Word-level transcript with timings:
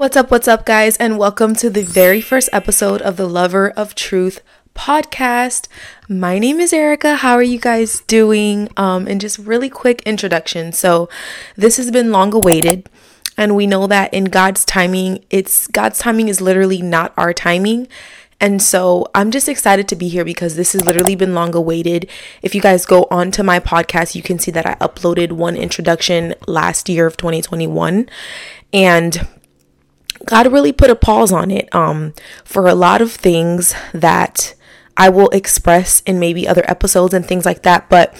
What's 0.00 0.16
up, 0.16 0.30
what's 0.30 0.48
up, 0.48 0.64
guys, 0.64 0.96
and 0.96 1.18
welcome 1.18 1.54
to 1.56 1.68
the 1.68 1.82
very 1.82 2.22
first 2.22 2.48
episode 2.54 3.02
of 3.02 3.18
the 3.18 3.28
Lover 3.28 3.68
of 3.72 3.94
Truth 3.94 4.40
podcast. 4.74 5.68
My 6.08 6.38
name 6.38 6.58
is 6.58 6.72
Erica. 6.72 7.16
How 7.16 7.34
are 7.34 7.42
you 7.42 7.60
guys 7.60 8.00
doing? 8.06 8.70
Um, 8.78 9.06
and 9.06 9.20
just 9.20 9.38
really 9.38 9.68
quick 9.68 10.00
introduction. 10.06 10.72
So, 10.72 11.10
this 11.54 11.76
has 11.76 11.90
been 11.90 12.10
long 12.10 12.32
awaited, 12.32 12.88
and 13.36 13.54
we 13.54 13.66
know 13.66 13.86
that 13.88 14.14
in 14.14 14.24
God's 14.24 14.64
timing, 14.64 15.22
it's 15.28 15.66
God's 15.66 15.98
timing 15.98 16.30
is 16.30 16.40
literally 16.40 16.80
not 16.80 17.12
our 17.18 17.34
timing. 17.34 17.86
And 18.40 18.62
so 18.62 19.06
I'm 19.14 19.30
just 19.30 19.50
excited 19.50 19.86
to 19.88 19.96
be 19.96 20.08
here 20.08 20.24
because 20.24 20.56
this 20.56 20.72
has 20.72 20.82
literally 20.82 21.14
been 21.14 21.34
long 21.34 21.54
awaited. 21.54 22.08
If 22.40 22.54
you 22.54 22.62
guys 22.62 22.86
go 22.86 23.06
on 23.10 23.32
to 23.32 23.42
my 23.42 23.60
podcast, 23.60 24.14
you 24.14 24.22
can 24.22 24.38
see 24.38 24.50
that 24.50 24.64
I 24.64 24.76
uploaded 24.76 25.32
one 25.32 25.56
introduction 25.56 26.34
last 26.48 26.88
year 26.88 27.04
of 27.04 27.18
2021. 27.18 28.08
And 28.72 29.28
God 30.26 30.52
really 30.52 30.72
put 30.72 30.90
a 30.90 30.96
pause 30.96 31.32
on 31.32 31.50
it 31.50 31.72
um, 31.74 32.14
for 32.44 32.66
a 32.66 32.74
lot 32.74 33.00
of 33.00 33.12
things 33.12 33.74
that 33.92 34.54
I 34.96 35.08
will 35.08 35.30
express 35.30 36.02
in 36.02 36.20
maybe 36.20 36.46
other 36.46 36.64
episodes 36.68 37.14
and 37.14 37.24
things 37.24 37.46
like 37.46 37.62
that. 37.62 37.88
But 37.88 38.14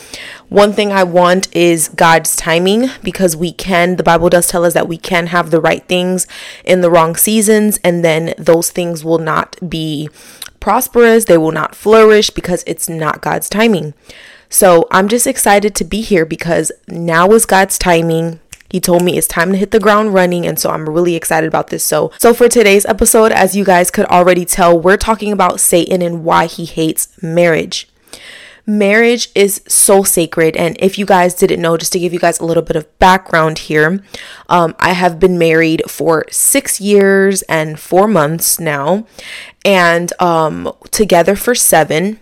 one 0.48 0.72
thing 0.72 0.92
I 0.92 1.04
want 1.04 1.54
is 1.54 1.88
God's 1.88 2.34
timing 2.36 2.88
because 3.02 3.36
we 3.36 3.52
can, 3.52 3.96
the 3.96 4.02
Bible 4.02 4.30
does 4.30 4.48
tell 4.48 4.64
us 4.64 4.72
that 4.72 4.88
we 4.88 4.96
can 4.96 5.26
have 5.26 5.50
the 5.50 5.60
right 5.60 5.86
things 5.86 6.26
in 6.64 6.80
the 6.80 6.90
wrong 6.90 7.16
seasons, 7.16 7.78
and 7.84 8.02
then 8.02 8.32
those 8.38 8.70
things 8.70 9.04
will 9.04 9.18
not 9.18 9.56
be 9.68 10.08
prosperous, 10.58 11.26
they 11.26 11.38
will 11.38 11.52
not 11.52 11.74
flourish 11.74 12.30
because 12.30 12.64
it's 12.66 12.88
not 12.88 13.20
God's 13.20 13.48
timing. 13.48 13.92
So 14.48 14.88
I'm 14.90 15.08
just 15.08 15.26
excited 15.26 15.74
to 15.76 15.84
be 15.84 16.00
here 16.00 16.24
because 16.24 16.72
now 16.88 17.30
is 17.32 17.46
God's 17.46 17.78
timing. 17.78 18.40
He 18.70 18.80
told 18.80 19.02
me 19.02 19.18
it's 19.18 19.26
time 19.26 19.52
to 19.52 19.58
hit 19.58 19.72
the 19.72 19.80
ground 19.80 20.14
running 20.14 20.46
and 20.46 20.58
so 20.58 20.70
I'm 20.70 20.88
really 20.88 21.16
excited 21.16 21.48
about 21.48 21.68
this. 21.68 21.84
So 21.84 22.12
so 22.18 22.32
for 22.32 22.48
today's 22.48 22.86
episode 22.86 23.32
as 23.32 23.56
you 23.56 23.64
guys 23.64 23.90
could 23.90 24.06
already 24.06 24.44
tell, 24.44 24.78
we're 24.78 24.96
talking 24.96 25.32
about 25.32 25.60
Satan 25.60 26.02
and 26.02 26.24
why 26.24 26.46
he 26.46 26.64
hates 26.64 27.08
marriage. 27.22 27.88
Marriage 28.66 29.30
is 29.34 29.62
so 29.66 30.04
sacred, 30.04 30.56
and 30.56 30.76
if 30.78 30.96
you 30.96 31.04
guys 31.04 31.34
didn't 31.34 31.60
know, 31.60 31.76
just 31.76 31.92
to 31.92 31.98
give 31.98 32.12
you 32.12 32.20
guys 32.20 32.38
a 32.38 32.44
little 32.44 32.62
bit 32.62 32.76
of 32.76 32.98
background 33.00 33.58
here, 33.58 34.00
um, 34.48 34.76
I 34.78 34.92
have 34.92 35.18
been 35.18 35.38
married 35.38 35.82
for 35.88 36.24
six 36.30 36.80
years 36.80 37.42
and 37.42 37.80
four 37.80 38.06
months 38.06 38.60
now, 38.60 39.06
and 39.64 40.12
um, 40.22 40.72
together 40.92 41.34
for 41.34 41.54
seven. 41.54 42.20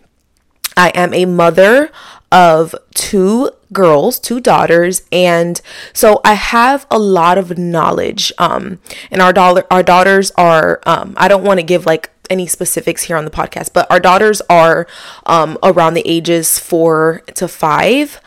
I 0.77 0.89
am 0.91 1.13
a 1.13 1.27
mother 1.27 1.91
of 2.31 2.75
two 2.95 3.51
girls, 3.73 4.19
two 4.19 4.41
daughters, 4.41 5.03
and 5.13 5.61
so 5.93 6.21
I 6.25 6.35
have 6.35 6.87
a 6.91 6.99
lot 6.99 7.39
of 7.39 7.59
knowledge. 7.59 8.33
Um, 8.39 8.81
and 9.11 9.21
our 9.23 9.33
daughter, 9.33 9.65
our 9.71 9.83
daughters 9.83 10.31
are. 10.33 10.81
Um, 10.87 11.15
I 11.17 11.29
don't 11.29 11.45
want 11.45 11.59
to 11.61 11.65
give 11.65 11.87
like 11.87 12.11
any 12.31 12.47
specifics 12.47 13.05
here 13.05 13.17
on 13.17 13.25
the 13.25 13.31
podcast, 13.31 13.73
but 13.73 13.91
our 13.91 14.01
daughters 14.01 14.43
are 14.51 14.87
um, 15.27 15.59
around 15.63 15.95
the 15.95 16.07
ages 16.07 16.59
four 16.59 17.23
to 17.35 17.49
five. 17.49 18.21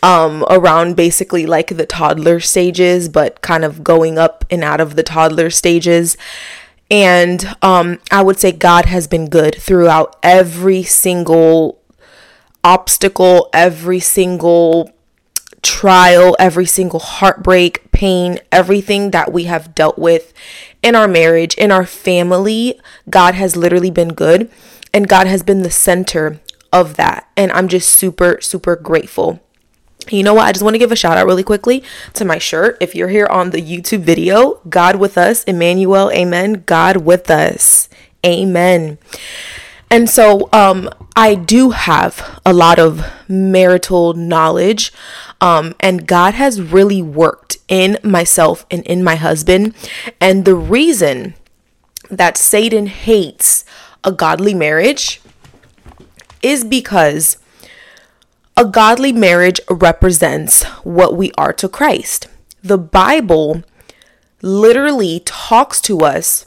Um, 0.00 0.44
around 0.48 0.94
basically 0.94 1.44
like 1.44 1.76
the 1.76 1.84
toddler 1.84 2.38
stages, 2.38 3.08
but 3.08 3.42
kind 3.42 3.64
of 3.64 3.82
going 3.82 4.16
up 4.16 4.44
and 4.48 4.62
out 4.62 4.80
of 4.80 4.94
the 4.94 5.02
toddler 5.02 5.50
stages. 5.50 6.16
And 6.88 7.56
um, 7.62 7.98
I 8.10 8.22
would 8.22 8.38
say 8.38 8.52
God 8.52 8.86
has 8.86 9.08
been 9.08 9.28
good 9.28 9.56
throughout 9.56 10.16
every 10.22 10.84
single 10.84 11.77
obstacle, 12.64 13.48
every 13.52 14.00
single 14.00 14.92
trial, 15.62 16.36
every 16.38 16.66
single 16.66 17.00
heartbreak, 17.00 17.90
pain, 17.92 18.38
everything 18.52 19.10
that 19.10 19.32
we 19.32 19.44
have 19.44 19.74
dealt 19.74 19.98
with 19.98 20.32
in 20.82 20.94
our 20.94 21.08
marriage, 21.08 21.54
in 21.54 21.72
our 21.72 21.86
family, 21.86 22.80
God 23.10 23.34
has 23.34 23.56
literally 23.56 23.90
been 23.90 24.10
good 24.10 24.50
and 24.94 25.08
God 25.08 25.26
has 25.26 25.42
been 25.42 25.62
the 25.62 25.70
center 25.70 26.40
of 26.72 26.96
that. 26.96 27.28
And 27.36 27.50
I'm 27.52 27.68
just 27.68 27.90
super, 27.90 28.38
super 28.40 28.76
grateful. 28.76 29.40
You 30.10 30.22
know 30.22 30.34
what? 30.34 30.46
I 30.46 30.52
just 30.52 30.62
want 30.62 30.74
to 30.74 30.78
give 30.78 30.92
a 30.92 30.96
shout 30.96 31.18
out 31.18 31.26
really 31.26 31.42
quickly 31.42 31.82
to 32.14 32.24
my 32.24 32.38
shirt. 32.38 32.78
If 32.80 32.94
you're 32.94 33.08
here 33.08 33.26
on 33.26 33.50
the 33.50 33.60
YouTube 33.60 34.00
video, 34.00 34.60
God 34.68 34.96
with 34.96 35.18
us, 35.18 35.44
Emmanuel, 35.44 36.10
amen. 36.12 36.62
God 36.66 36.98
with 36.98 37.30
us, 37.30 37.88
amen. 38.24 38.98
And 39.90 40.08
so 40.08 40.48
um, 40.52 40.90
I 41.16 41.34
do 41.34 41.70
have 41.70 42.40
a 42.44 42.52
lot 42.52 42.78
of 42.78 43.04
marital 43.28 44.12
knowledge. 44.14 44.92
Um, 45.40 45.74
and 45.80 46.06
God 46.06 46.34
has 46.34 46.60
really 46.60 47.00
worked 47.02 47.58
in 47.68 47.98
myself 48.02 48.66
and 48.70 48.84
in 48.86 49.02
my 49.02 49.16
husband. 49.16 49.74
And 50.20 50.44
the 50.44 50.54
reason 50.54 51.34
that 52.10 52.36
Satan 52.36 52.86
hates 52.86 53.64
a 54.04 54.12
godly 54.12 54.54
marriage 54.54 55.20
is 56.42 56.64
because 56.64 57.38
a 58.56 58.64
godly 58.64 59.12
marriage 59.12 59.60
represents 59.70 60.64
what 60.84 61.16
we 61.16 61.32
are 61.38 61.52
to 61.54 61.68
Christ. 61.68 62.28
The 62.62 62.78
Bible 62.78 63.62
literally 64.42 65.20
talks 65.24 65.80
to 65.82 66.00
us 66.00 66.46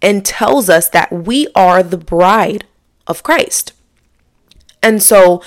and 0.00 0.26
tells 0.26 0.68
us 0.68 0.88
that 0.88 1.12
we 1.12 1.48
are 1.54 1.82
the 1.82 1.98
bride 1.98 2.64
of 3.12 3.22
Christ. 3.22 3.72
And 4.82 5.00
so 5.00 5.40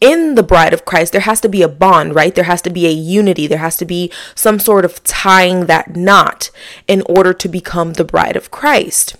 in 0.00 0.34
the 0.34 0.42
bride 0.42 0.74
of 0.74 0.84
Christ, 0.84 1.12
there 1.12 1.20
has 1.20 1.40
to 1.42 1.48
be 1.48 1.62
a 1.62 1.68
bond, 1.68 2.16
right? 2.16 2.34
There 2.34 2.42
has 2.44 2.60
to 2.62 2.70
be 2.70 2.86
a 2.86 2.90
unity. 2.90 3.46
There 3.46 3.58
has 3.58 3.76
to 3.76 3.84
be 3.84 4.10
some 4.34 4.58
sort 4.58 4.84
of 4.84 5.04
tying 5.04 5.66
that 5.66 5.94
knot 5.94 6.50
in 6.88 7.02
order 7.02 7.32
to 7.32 7.48
become 7.48 7.92
the 7.92 8.04
bride 8.04 8.34
of 8.34 8.50
Christ. 8.50 9.14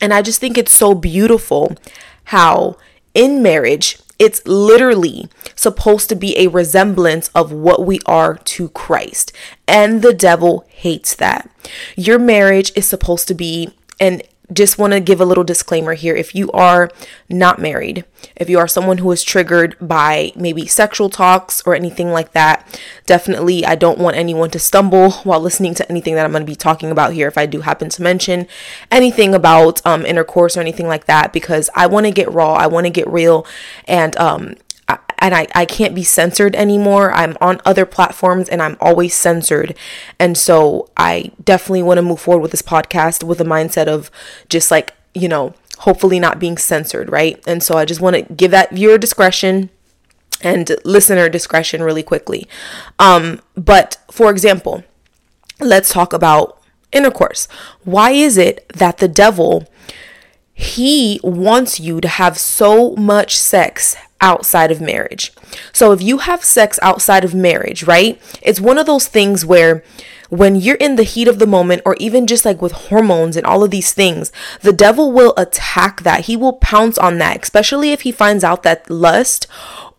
And 0.00 0.14
I 0.14 0.22
just 0.22 0.40
think 0.40 0.56
it's 0.56 0.72
so 0.72 0.94
beautiful 0.94 1.76
how 2.26 2.76
in 3.14 3.42
marriage, 3.42 3.98
it's 4.18 4.46
literally 4.46 5.28
supposed 5.56 6.08
to 6.10 6.14
be 6.14 6.38
a 6.38 6.48
resemblance 6.48 7.28
of 7.34 7.50
what 7.50 7.84
we 7.84 7.98
are 8.06 8.36
to 8.36 8.68
Christ. 8.68 9.32
And 9.66 10.02
the 10.02 10.14
devil 10.14 10.64
hates 10.68 11.14
that. 11.16 11.50
Your 11.96 12.18
marriage 12.18 12.72
is 12.76 12.86
supposed 12.86 13.26
to 13.28 13.34
be 13.34 13.74
an 13.98 14.22
just 14.52 14.78
want 14.78 14.92
to 14.92 15.00
give 15.00 15.20
a 15.20 15.24
little 15.24 15.44
disclaimer 15.44 15.94
here. 15.94 16.14
If 16.14 16.34
you 16.34 16.50
are 16.52 16.90
not 17.28 17.58
married, 17.58 18.04
if 18.36 18.48
you 18.48 18.58
are 18.58 18.68
someone 18.68 18.98
who 18.98 19.10
is 19.10 19.22
triggered 19.22 19.76
by 19.80 20.32
maybe 20.36 20.66
sexual 20.66 21.10
talks 21.10 21.62
or 21.66 21.74
anything 21.74 22.12
like 22.12 22.32
that, 22.32 22.80
definitely 23.06 23.64
I 23.64 23.74
don't 23.74 23.98
want 23.98 24.16
anyone 24.16 24.50
to 24.50 24.58
stumble 24.58 25.10
while 25.24 25.40
listening 25.40 25.74
to 25.74 25.90
anything 25.90 26.14
that 26.14 26.24
I'm 26.24 26.32
going 26.32 26.42
to 26.42 26.50
be 26.50 26.54
talking 26.56 26.90
about 26.90 27.12
here. 27.12 27.28
If 27.28 27.38
I 27.38 27.46
do 27.46 27.62
happen 27.62 27.88
to 27.90 28.02
mention 28.02 28.46
anything 28.90 29.34
about 29.34 29.84
um, 29.84 30.06
intercourse 30.06 30.56
or 30.56 30.60
anything 30.60 30.86
like 30.86 31.06
that, 31.06 31.32
because 31.32 31.68
I 31.74 31.86
want 31.86 32.06
to 32.06 32.12
get 32.12 32.32
raw, 32.32 32.54
I 32.54 32.66
want 32.66 32.86
to 32.86 32.90
get 32.90 33.08
real, 33.08 33.46
and 33.86 34.16
um, 34.16 34.54
and 35.18 35.34
I, 35.34 35.46
I 35.54 35.64
can't 35.64 35.94
be 35.94 36.04
censored 36.04 36.54
anymore. 36.54 37.12
I'm 37.12 37.36
on 37.40 37.60
other 37.64 37.86
platforms 37.86 38.48
and 38.48 38.62
I'm 38.62 38.76
always 38.80 39.14
censored. 39.14 39.74
And 40.18 40.36
so 40.38 40.88
I 40.96 41.32
definitely 41.42 41.82
want 41.82 41.98
to 41.98 42.02
move 42.02 42.20
forward 42.20 42.42
with 42.42 42.50
this 42.52 42.62
podcast 42.62 43.24
with 43.24 43.40
a 43.40 43.44
mindset 43.44 43.88
of 43.88 44.10
just 44.48 44.70
like, 44.70 44.94
you 45.14 45.28
know, 45.28 45.54
hopefully 45.78 46.20
not 46.20 46.38
being 46.38 46.56
censored, 46.56 47.10
right? 47.10 47.42
And 47.46 47.62
so 47.62 47.76
I 47.76 47.84
just 47.84 48.00
want 48.00 48.16
to 48.16 48.34
give 48.34 48.50
that 48.52 48.70
viewer 48.70 48.98
discretion 48.98 49.70
and 50.42 50.76
listener 50.84 51.28
discretion 51.28 51.82
really 51.82 52.02
quickly. 52.02 52.46
Um, 52.98 53.40
but 53.56 53.96
for 54.10 54.30
example, 54.30 54.84
let's 55.60 55.92
talk 55.92 56.12
about 56.12 56.62
intercourse. 56.92 57.48
Why 57.84 58.10
is 58.10 58.36
it 58.38 58.68
that 58.74 58.98
the 58.98 59.08
devil 59.08 59.66
he 60.58 61.20
wants 61.22 61.78
you 61.78 62.00
to 62.00 62.08
have 62.08 62.38
so 62.38 62.96
much 62.96 63.36
sex 63.36 63.94
outside 64.20 64.70
of 64.70 64.80
marriage. 64.80 65.32
So 65.72 65.92
if 65.92 66.00
you 66.00 66.18
have 66.18 66.44
sex 66.44 66.78
outside 66.82 67.24
of 67.24 67.34
marriage, 67.34 67.84
right? 67.84 68.20
It's 68.42 68.60
one 68.60 68.78
of 68.78 68.86
those 68.86 69.08
things 69.08 69.44
where 69.44 69.84
when 70.28 70.56
you're 70.56 70.76
in 70.76 70.96
the 70.96 71.02
heat 71.02 71.28
of 71.28 71.38
the 71.38 71.46
moment, 71.46 71.82
or 71.84 71.94
even 72.00 72.26
just 72.26 72.44
like 72.44 72.60
with 72.60 72.72
hormones 72.72 73.36
and 73.36 73.46
all 73.46 73.62
of 73.62 73.70
these 73.70 73.92
things, 73.92 74.32
the 74.60 74.72
devil 74.72 75.12
will 75.12 75.34
attack 75.36 76.02
that. 76.02 76.24
He 76.24 76.36
will 76.36 76.54
pounce 76.54 76.98
on 76.98 77.18
that, 77.18 77.42
especially 77.42 77.92
if 77.92 78.02
he 78.02 78.12
finds 78.12 78.42
out 78.42 78.62
that 78.64 78.90
lust 78.90 79.46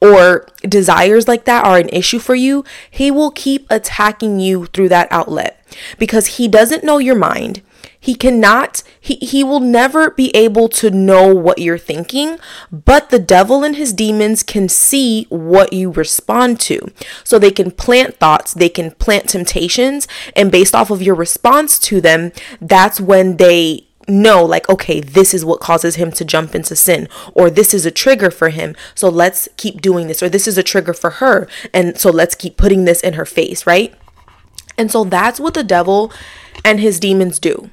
or 0.01 0.45
desires 0.61 1.27
like 1.27 1.45
that 1.45 1.65
are 1.65 1.77
an 1.77 1.89
issue 1.89 2.19
for 2.19 2.35
you. 2.35 2.63
He 2.89 3.09
will 3.09 3.31
keep 3.31 3.65
attacking 3.69 4.39
you 4.39 4.65
through 4.67 4.89
that 4.89 5.07
outlet 5.11 5.63
because 5.97 6.37
he 6.37 6.47
doesn't 6.47 6.83
know 6.83 6.97
your 6.97 7.15
mind. 7.15 7.61
He 8.07 8.15
cannot, 8.15 8.83
he, 9.01 9.15
he 9.15 9.44
will 9.44 9.59
never 9.59 10.12
be 10.12 10.33
able 10.33 10.69
to 10.69 10.89
know 10.89 11.36
what 11.36 11.59
you're 11.59 11.77
thinking, 11.77 12.39
but 12.71 13.09
the 13.09 13.19
devil 13.19 13.65
and 13.65 13.75
his 13.75 13.92
demons 13.92 14.44
can 14.44 14.69
see 14.69 15.25
what 15.27 15.74
you 15.74 15.92
respond 15.92 16.62
to. 16.62 16.89
So 17.25 17.38
they 17.38 17.51
can 17.51 17.69
plant 17.69 18.15
thoughts, 18.15 18.54
they 18.54 18.69
can 18.69 18.92
plant 18.92 19.27
temptations, 19.27 20.07
and 20.38 20.54
based 20.54 20.74
off 20.74 20.89
of 20.89 21.01
your 21.01 21.15
response 21.15 21.77
to 21.80 22.00
them, 22.00 22.31
that's 22.62 23.01
when 23.01 23.36
they 23.36 23.89
know 24.07 24.45
like 24.45 24.69
okay 24.69 25.01
this 25.01 25.33
is 25.33 25.44
what 25.44 25.59
causes 25.59 25.95
him 25.95 26.13
to 26.13 26.24
jump 26.24 26.56
into 26.56 26.77
sin 26.77 27.09
or 27.33 27.50
this 27.50 27.74
is 27.74 27.86
a 27.86 27.92
trigger 27.92 28.31
for 28.31 28.48
him. 28.48 28.74
So 28.95 29.09
let's 29.09 29.50
keep 29.57 29.81
doing 29.81 30.07
this 30.07 30.24
or 30.24 30.30
this 30.30 30.48
is 30.48 30.57
a 30.57 30.63
trigger 30.63 30.94
for 30.94 31.09
her. 31.09 31.45
And 31.74 32.00
so 32.00 32.09
let's 32.09 32.36
keep 32.36 32.56
putting 32.56 32.86
this 32.86 33.01
in 33.01 33.15
her 33.15 33.25
face 33.25 33.68
right? 33.68 33.94
And 34.77 34.89
so 34.89 35.04
that's 35.04 35.42
what 35.42 35.56
the 35.56 35.63
devil 35.65 36.13
and 36.63 36.80
his 36.80 37.01
demons 37.01 37.38
do 37.38 37.69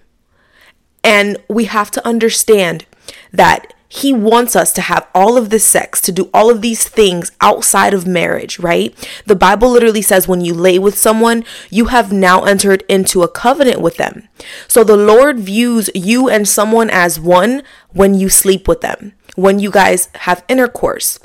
And 1.04 1.36
we 1.48 1.64
have 1.66 1.90
to 1.92 2.06
understand 2.06 2.86
that 3.32 3.72
he 3.94 4.12
wants 4.12 4.56
us 4.56 4.72
to 4.72 4.80
have 4.80 5.06
all 5.14 5.36
of 5.36 5.50
this 5.50 5.64
sex, 5.64 6.00
to 6.00 6.10
do 6.10 6.28
all 6.34 6.50
of 6.50 6.62
these 6.62 6.88
things 6.88 7.30
outside 7.40 7.94
of 7.94 8.08
marriage, 8.08 8.58
right? 8.58 8.92
The 9.24 9.36
Bible 9.36 9.70
literally 9.70 10.02
says 10.02 10.26
when 10.26 10.40
you 10.40 10.52
lay 10.52 10.80
with 10.80 10.98
someone, 10.98 11.44
you 11.70 11.86
have 11.86 12.10
now 12.10 12.42
entered 12.42 12.82
into 12.88 13.22
a 13.22 13.28
covenant 13.28 13.80
with 13.80 13.96
them. 13.96 14.28
So 14.66 14.82
the 14.82 14.96
Lord 14.96 15.38
views 15.38 15.90
you 15.94 16.28
and 16.28 16.48
someone 16.48 16.90
as 16.90 17.20
one 17.20 17.62
when 17.92 18.14
you 18.14 18.28
sleep 18.28 18.66
with 18.66 18.80
them, 18.80 19.12
when 19.36 19.60
you 19.60 19.70
guys 19.70 20.08
have 20.16 20.44
intercourse. 20.48 21.20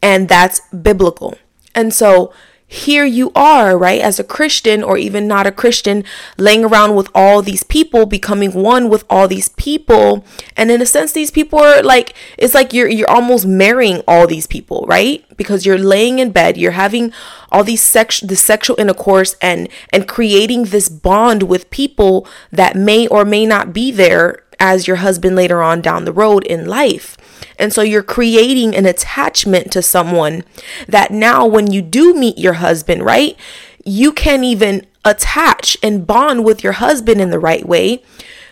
And 0.00 0.26
that's 0.26 0.60
biblical. 0.70 1.36
And 1.74 1.92
so 1.92 2.32
here 2.74 3.04
you 3.04 3.30
are, 3.36 3.78
right, 3.78 4.00
as 4.00 4.18
a 4.18 4.24
Christian 4.24 4.82
or 4.82 4.98
even 4.98 5.28
not 5.28 5.46
a 5.46 5.52
Christian, 5.52 6.02
laying 6.36 6.64
around 6.64 6.96
with 6.96 7.08
all 7.14 7.40
these 7.40 7.62
people, 7.62 8.04
becoming 8.04 8.52
one 8.52 8.88
with 8.88 9.04
all 9.08 9.28
these 9.28 9.48
people. 9.50 10.24
And 10.56 10.72
in 10.72 10.82
a 10.82 10.86
sense, 10.86 11.12
these 11.12 11.30
people 11.30 11.60
are 11.60 11.82
like, 11.82 12.14
it's 12.36 12.52
like 12.52 12.72
you're 12.72 12.88
you're 12.88 13.10
almost 13.10 13.46
marrying 13.46 14.02
all 14.08 14.26
these 14.26 14.48
people, 14.48 14.84
right? 14.88 15.24
Because 15.36 15.64
you're 15.64 15.78
laying 15.78 16.18
in 16.18 16.32
bed, 16.32 16.56
you're 16.56 16.72
having 16.72 17.12
all 17.52 17.62
these 17.62 17.82
sex 17.82 18.20
the 18.20 18.34
sexual 18.34 18.78
intercourse 18.80 19.36
and 19.40 19.68
and 19.90 20.08
creating 20.08 20.64
this 20.64 20.88
bond 20.88 21.44
with 21.44 21.70
people 21.70 22.26
that 22.50 22.74
may 22.74 23.06
or 23.06 23.24
may 23.24 23.46
not 23.46 23.72
be 23.72 23.92
there 23.92 24.43
as 24.64 24.86
your 24.88 24.96
husband 24.96 25.36
later 25.36 25.62
on 25.62 25.82
down 25.82 26.06
the 26.06 26.12
road 26.12 26.42
in 26.46 26.64
life. 26.64 27.18
And 27.58 27.70
so 27.70 27.82
you're 27.82 28.02
creating 28.02 28.74
an 28.74 28.86
attachment 28.86 29.70
to 29.72 29.82
someone 29.82 30.42
that 30.88 31.10
now, 31.10 31.44
when 31.46 31.70
you 31.70 31.82
do 31.82 32.14
meet 32.14 32.38
your 32.38 32.54
husband, 32.54 33.04
right, 33.04 33.36
you 33.84 34.10
can't 34.10 34.42
even 34.42 34.86
attach 35.04 35.76
and 35.82 36.06
bond 36.06 36.44
with 36.44 36.64
your 36.64 36.72
husband 36.72 37.20
in 37.20 37.28
the 37.28 37.38
right 37.38 37.68
way 37.68 38.02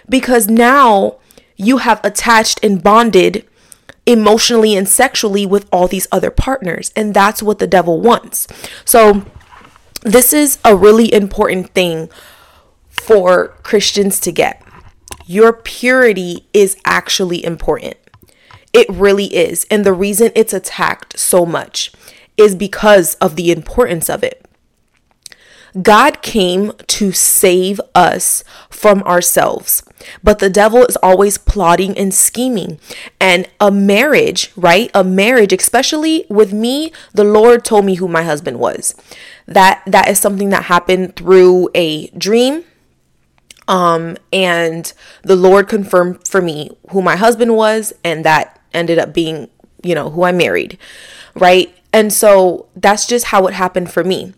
because 0.06 0.48
now 0.48 1.16
you 1.56 1.78
have 1.78 1.98
attached 2.04 2.62
and 2.62 2.82
bonded 2.82 3.46
emotionally 4.04 4.76
and 4.76 4.86
sexually 4.86 5.46
with 5.46 5.66
all 5.72 5.88
these 5.88 6.06
other 6.12 6.30
partners. 6.30 6.92
And 6.94 7.14
that's 7.14 7.42
what 7.42 7.58
the 7.58 7.66
devil 7.66 8.02
wants. 8.02 8.46
So, 8.84 9.24
this 10.02 10.34
is 10.34 10.58
a 10.62 10.76
really 10.76 11.10
important 11.14 11.70
thing 11.70 12.10
for 12.90 13.48
Christians 13.62 14.20
to 14.20 14.32
get. 14.32 14.62
Your 15.26 15.52
purity 15.52 16.46
is 16.52 16.76
actually 16.84 17.44
important. 17.44 17.96
It 18.72 18.88
really 18.88 19.34
is. 19.34 19.66
And 19.70 19.84
the 19.84 19.92
reason 19.92 20.32
it's 20.34 20.52
attacked 20.52 21.18
so 21.18 21.44
much 21.44 21.92
is 22.36 22.54
because 22.54 23.14
of 23.16 23.36
the 23.36 23.50
importance 23.50 24.08
of 24.08 24.24
it. 24.24 24.44
God 25.80 26.20
came 26.20 26.72
to 26.86 27.12
save 27.12 27.80
us 27.94 28.44
from 28.68 29.02
ourselves, 29.04 29.82
but 30.22 30.38
the 30.38 30.50
devil 30.50 30.84
is 30.84 30.96
always 30.96 31.38
plotting 31.38 31.96
and 31.96 32.12
scheming. 32.12 32.78
And 33.18 33.48
a 33.58 33.70
marriage, 33.70 34.52
right? 34.54 34.90
A 34.92 35.02
marriage, 35.02 35.52
especially 35.52 36.26
with 36.28 36.52
me, 36.52 36.92
the 37.14 37.24
Lord 37.24 37.64
told 37.64 37.86
me 37.86 37.94
who 37.94 38.06
my 38.06 38.22
husband 38.22 38.58
was. 38.58 38.94
That 39.46 39.82
that 39.86 40.08
is 40.08 40.18
something 40.18 40.50
that 40.50 40.64
happened 40.64 41.16
through 41.16 41.70
a 41.74 42.08
dream 42.08 42.64
um 43.68 44.16
and 44.32 44.92
the 45.22 45.36
Lord 45.36 45.68
confirmed 45.68 46.26
for 46.26 46.40
me 46.40 46.70
who 46.90 47.02
my 47.02 47.16
husband 47.16 47.56
was 47.56 47.92
and 48.04 48.24
that 48.24 48.60
ended 48.74 48.98
up 48.98 49.12
being, 49.12 49.48
you 49.82 49.94
know, 49.94 50.10
who 50.10 50.24
I 50.24 50.32
married, 50.32 50.78
right? 51.34 51.74
And 51.94 52.10
so 52.10 52.66
that's 52.74 53.06
just 53.06 53.26
how 53.26 53.46
it 53.46 53.52
happened 53.52 53.92
for 53.92 54.02
me. 54.02 54.32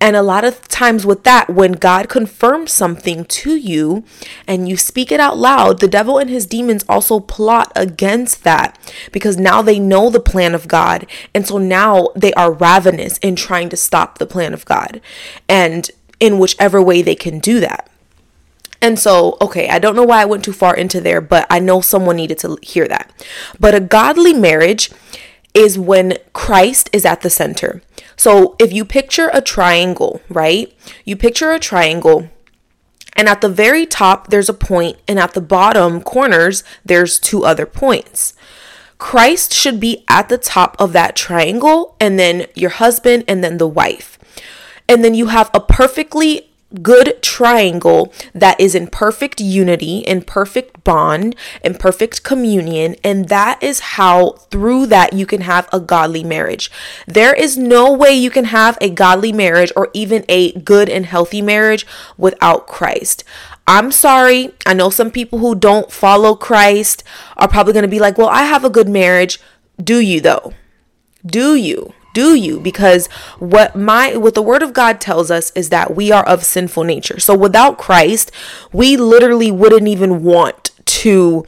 And 0.00 0.16
a 0.16 0.22
lot 0.22 0.44
of 0.44 0.66
times 0.66 1.06
with 1.06 1.22
that, 1.22 1.48
when 1.48 1.72
God 1.72 2.08
confirms 2.08 2.72
something 2.72 3.24
to 3.26 3.54
you 3.54 4.02
and 4.46 4.68
you 4.68 4.76
speak 4.76 5.12
it 5.12 5.20
out 5.20 5.38
loud, 5.38 5.78
the 5.78 5.88
devil 5.88 6.18
and 6.18 6.28
his 6.28 6.46
demons 6.46 6.84
also 6.88 7.20
plot 7.20 7.70
against 7.76 8.42
that 8.42 8.76
because 9.12 9.38
now 9.38 9.62
they 9.62 9.78
know 9.78 10.10
the 10.10 10.20
plan 10.20 10.52
of 10.54 10.66
God. 10.66 11.06
And 11.32 11.46
so 11.46 11.58
now 11.58 12.08
they 12.16 12.32
are 12.34 12.52
ravenous 12.52 13.18
in 13.18 13.36
trying 13.36 13.68
to 13.68 13.76
stop 13.76 14.18
the 14.18 14.26
plan 14.26 14.52
of 14.52 14.64
God 14.64 15.00
and 15.48 15.88
in 16.18 16.38
whichever 16.40 16.82
way 16.82 17.02
they 17.02 17.14
can 17.14 17.38
do 17.38 17.60
that. 17.60 17.88
And 18.80 18.98
so, 18.98 19.36
okay, 19.40 19.68
I 19.68 19.78
don't 19.78 19.96
know 19.96 20.04
why 20.04 20.22
I 20.22 20.26
went 20.26 20.44
too 20.44 20.52
far 20.52 20.74
into 20.76 21.00
there, 21.00 21.20
but 21.20 21.46
I 21.50 21.58
know 21.58 21.80
someone 21.80 22.16
needed 22.16 22.38
to 22.38 22.58
hear 22.62 22.86
that. 22.88 23.10
But 23.58 23.74
a 23.74 23.80
godly 23.80 24.32
marriage 24.32 24.90
is 25.54 25.78
when 25.78 26.18
Christ 26.34 26.90
is 26.92 27.06
at 27.06 27.22
the 27.22 27.30
center. 27.30 27.82
So 28.16 28.56
if 28.58 28.72
you 28.72 28.84
picture 28.84 29.30
a 29.32 29.40
triangle, 29.40 30.20
right? 30.28 30.72
You 31.04 31.16
picture 31.16 31.52
a 31.52 31.58
triangle. 31.58 32.28
And 33.14 33.28
at 33.28 33.40
the 33.40 33.48
very 33.48 33.86
top, 33.86 34.28
there's 34.28 34.50
a 34.50 34.54
point, 34.54 34.98
and 35.08 35.18
at 35.18 35.32
the 35.32 35.40
bottom 35.40 36.02
corners, 36.02 36.62
there's 36.84 37.18
two 37.18 37.44
other 37.44 37.64
points. 37.64 38.34
Christ 38.98 39.54
should 39.54 39.80
be 39.80 40.04
at 40.08 40.28
the 40.28 40.36
top 40.36 40.76
of 40.78 40.92
that 40.92 41.16
triangle, 41.16 41.96
and 41.98 42.18
then 42.18 42.46
your 42.54 42.70
husband, 42.70 43.24
and 43.26 43.42
then 43.42 43.56
the 43.56 43.66
wife. 43.66 44.18
And 44.86 45.02
then 45.02 45.14
you 45.14 45.28
have 45.28 45.50
a 45.54 45.60
perfectly 45.60 46.45
good 46.82 47.22
triangle 47.22 48.12
that 48.34 48.60
is 48.60 48.74
in 48.74 48.88
perfect 48.88 49.40
unity, 49.40 49.98
in 49.98 50.22
perfect 50.22 50.82
bond, 50.84 51.36
in 51.62 51.74
perfect 51.74 52.22
communion. 52.22 52.96
And 53.04 53.28
that 53.28 53.62
is 53.62 53.80
how, 53.80 54.32
through 54.50 54.86
that, 54.86 55.12
you 55.12 55.26
can 55.26 55.42
have 55.42 55.68
a 55.72 55.80
godly 55.80 56.24
marriage. 56.24 56.70
There 57.06 57.34
is 57.34 57.56
no 57.56 57.92
way 57.92 58.12
you 58.12 58.30
can 58.30 58.46
have 58.46 58.76
a 58.80 58.90
godly 58.90 59.32
marriage 59.32 59.72
or 59.76 59.90
even 59.92 60.24
a 60.28 60.52
good 60.52 60.88
and 60.88 61.06
healthy 61.06 61.42
marriage 61.42 61.86
without 62.16 62.66
Christ. 62.66 63.24
I'm 63.66 63.90
sorry. 63.90 64.52
I 64.64 64.74
know 64.74 64.90
some 64.90 65.10
people 65.10 65.40
who 65.40 65.54
don't 65.54 65.90
follow 65.90 66.34
Christ 66.34 67.02
are 67.36 67.48
probably 67.48 67.72
going 67.72 67.82
to 67.82 67.88
be 67.88 67.98
like, 67.98 68.18
well, 68.18 68.28
I 68.28 68.42
have 68.42 68.64
a 68.64 68.70
good 68.70 68.88
marriage. 68.88 69.40
Do 69.82 69.98
you, 69.98 70.20
though? 70.20 70.54
Do 71.24 71.54
you? 71.54 71.92
Do 72.16 72.34
you 72.34 72.58
because 72.58 73.08
what 73.38 73.76
my 73.76 74.16
what 74.16 74.34
the 74.34 74.40
word 74.40 74.62
of 74.62 74.72
God 74.72 75.02
tells 75.02 75.30
us 75.30 75.50
is 75.50 75.68
that 75.68 75.94
we 75.94 76.10
are 76.10 76.26
of 76.26 76.44
sinful 76.44 76.84
nature. 76.84 77.20
So 77.20 77.36
without 77.36 77.76
Christ, 77.76 78.32
we 78.72 78.96
literally 78.96 79.50
wouldn't 79.50 79.86
even 79.86 80.24
want 80.24 80.70
to 81.02 81.44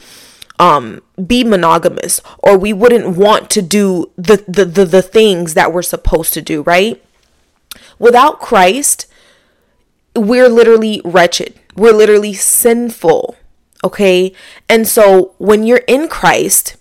um 0.59 1.01
be 1.27 1.43
monogamous 1.43 2.21
or 2.41 2.59
we 2.59 2.75
wouldn't 2.75 3.17
want 3.17 3.49
to 3.49 3.63
do 3.63 4.11
the 4.17 4.45
the 4.47 4.67
the, 4.67 4.85
the 4.85 5.01
things 5.01 5.55
that 5.55 5.73
we're 5.73 5.81
supposed 5.81 6.35
to 6.35 6.43
do, 6.43 6.61
right? 6.61 7.03
Without 7.99 8.39
Christ, 8.39 9.07
we're 10.15 10.51
literally 10.51 11.01
wretched. 11.03 11.59
We're 11.77 11.95
literally 11.95 12.35
sinful. 12.35 13.37
Okay? 13.83 14.35
And 14.69 14.87
so 14.87 15.35
when 15.39 15.65
you're 15.65 15.87
in 15.89 16.09
Christ 16.09 16.77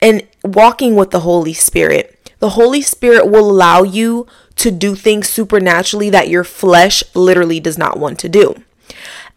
and 0.00 0.26
walking 0.42 0.96
with 0.96 1.10
the 1.10 1.20
Holy 1.20 1.52
Spirit, 1.52 2.13
the 2.44 2.50
Holy 2.50 2.82
Spirit 2.82 3.30
will 3.30 3.50
allow 3.50 3.82
you 3.82 4.26
to 4.56 4.70
do 4.70 4.94
things 4.94 5.30
supernaturally 5.30 6.10
that 6.10 6.28
your 6.28 6.44
flesh 6.44 7.02
literally 7.14 7.58
does 7.58 7.78
not 7.78 7.98
want 7.98 8.18
to 8.18 8.28
do. 8.28 8.62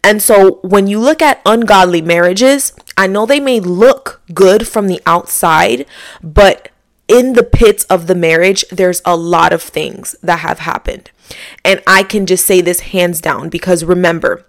And 0.04 0.20
so 0.20 0.60
when 0.62 0.88
you 0.88 1.00
look 1.00 1.22
at 1.22 1.40
ungodly 1.46 2.02
marriages, 2.02 2.74
I 2.98 3.06
know 3.06 3.24
they 3.24 3.40
may 3.40 3.60
look 3.60 4.20
good 4.34 4.68
from 4.68 4.88
the 4.88 5.00
outside, 5.06 5.86
but 6.22 6.68
in 7.08 7.32
the 7.32 7.42
pits 7.42 7.84
of 7.84 8.08
the 8.08 8.14
marriage, 8.14 8.62
there's 8.70 9.00
a 9.06 9.16
lot 9.16 9.54
of 9.54 9.62
things 9.62 10.14
that 10.22 10.40
have 10.40 10.58
happened. 10.58 11.10
And 11.64 11.82
I 11.86 12.02
can 12.02 12.26
just 12.26 12.44
say 12.44 12.60
this 12.60 12.80
hands 12.80 13.22
down 13.22 13.48
because 13.48 13.84
remember, 13.84 14.44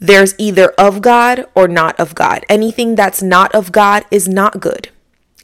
there's 0.00 0.34
either 0.36 0.70
of 0.70 1.00
God 1.00 1.46
or 1.54 1.68
not 1.68 1.94
of 2.00 2.16
God. 2.16 2.44
Anything 2.48 2.96
that's 2.96 3.22
not 3.22 3.54
of 3.54 3.70
God 3.70 4.04
is 4.10 4.26
not 4.26 4.58
good 4.58 4.90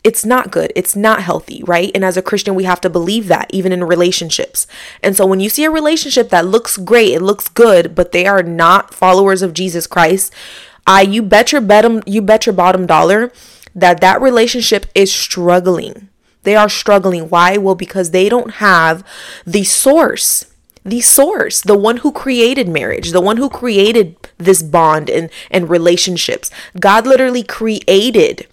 it's 0.05 0.25
not 0.25 0.51
good. 0.51 0.71
It's 0.77 0.95
not 0.95 1.23
healthy, 1.23 1.63
right? 1.67 1.91
And 1.95 2.05
as 2.05 2.19
a 2.19 2.23
Christian, 2.23 2.55
we 2.55 2.65
have 2.65 2.81
to 2.83 2.91
believe 2.91 3.27
that 3.29 3.51
even 3.51 3.73
in 3.73 3.83
relationships. 3.83 4.67
And 5.03 5.17
so 5.17 5.27
when 5.27 5.41
you 5.41 5.49
see 5.49 5.65
a 5.65 5.71
relationship 5.71 6.29
that 6.29 6.47
looks 6.47 6.77
great, 6.77 7.15
it 7.15 7.23
looks 7.23 7.49
good, 7.49 7.95
but 7.95 8.13
they 8.13 8.27
are 8.27 8.43
not 8.43 8.93
followers 8.93 9.41
of 9.41 9.55
Jesus 9.55 9.87
Christ, 9.87 10.33
I 10.87 11.01
you 11.01 11.23
bet 11.23 11.51
your 11.51 11.63
bottom 11.63 12.03
you 12.07 12.21
bet 12.21 12.45
your 12.45 12.53
bottom 12.53 12.87
dollar 12.87 13.33
that 13.75 14.03
that 14.03 14.21
relationship 14.21 14.87
is 14.95 15.13
struggling. 15.13 16.11
They 16.43 16.55
are 16.55 16.69
struggling. 16.69 17.31
Why? 17.31 17.57
Well, 17.57 17.75
because 17.75 18.11
they 18.11 18.29
don't 18.29 18.55
have 18.57 19.03
the 19.47 19.65
source 19.65 20.45
the 20.85 21.01
source, 21.01 21.63
the 21.63 21.79
one 21.79 21.99
who 21.99 22.13
created 22.13 22.69
marriage, 22.69 23.13
the 23.13 23.21
one 23.21 23.39
who 23.39 23.49
created 23.49 24.17
this 24.37 24.63
bond 24.63 25.09
and, 25.09 25.31
and 25.51 25.71
relationships. 25.71 26.51
God 26.79 27.07
literally 27.07 27.43
created 27.43 28.47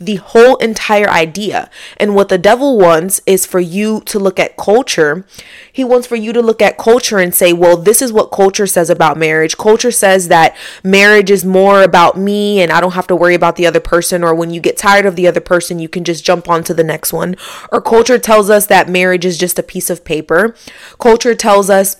the 0.00 0.16
whole 0.16 0.56
entire 0.56 1.08
idea. 1.08 1.70
And 1.96 2.14
what 2.14 2.28
the 2.28 2.38
devil 2.38 2.78
wants 2.78 3.20
is 3.26 3.46
for 3.46 3.60
you 3.60 4.00
to 4.02 4.18
look 4.18 4.38
at 4.38 4.56
culture. 4.56 5.24
He 5.72 5.84
wants 5.84 6.06
for 6.06 6.16
you 6.16 6.32
to 6.32 6.42
look 6.42 6.62
at 6.62 6.78
culture 6.78 7.18
and 7.18 7.34
say, 7.34 7.52
well, 7.52 7.76
this 7.76 8.00
is 8.00 8.12
what 8.12 8.30
culture 8.30 8.66
says 8.66 8.90
about 8.90 9.18
marriage. 9.18 9.56
Culture 9.56 9.90
says 9.90 10.28
that 10.28 10.56
marriage 10.84 11.30
is 11.30 11.44
more 11.44 11.82
about 11.82 12.16
me 12.16 12.60
and 12.60 12.70
I 12.70 12.80
don't 12.80 12.92
have 12.92 13.06
to 13.08 13.16
worry 13.16 13.34
about 13.34 13.56
the 13.56 13.66
other 13.66 13.80
person. 13.80 14.22
Or 14.22 14.34
when 14.34 14.50
you 14.50 14.60
get 14.60 14.76
tired 14.76 15.06
of 15.06 15.16
the 15.16 15.26
other 15.26 15.40
person, 15.40 15.78
you 15.78 15.88
can 15.88 16.04
just 16.04 16.24
jump 16.24 16.48
on 16.48 16.62
to 16.64 16.74
the 16.74 16.84
next 16.84 17.12
one. 17.12 17.36
Or 17.72 17.80
culture 17.80 18.18
tells 18.18 18.50
us 18.50 18.66
that 18.66 18.88
marriage 18.88 19.24
is 19.24 19.38
just 19.38 19.58
a 19.58 19.62
piece 19.62 19.90
of 19.90 20.04
paper. 20.04 20.54
Culture 20.98 21.34
tells 21.34 21.70
us 21.70 21.96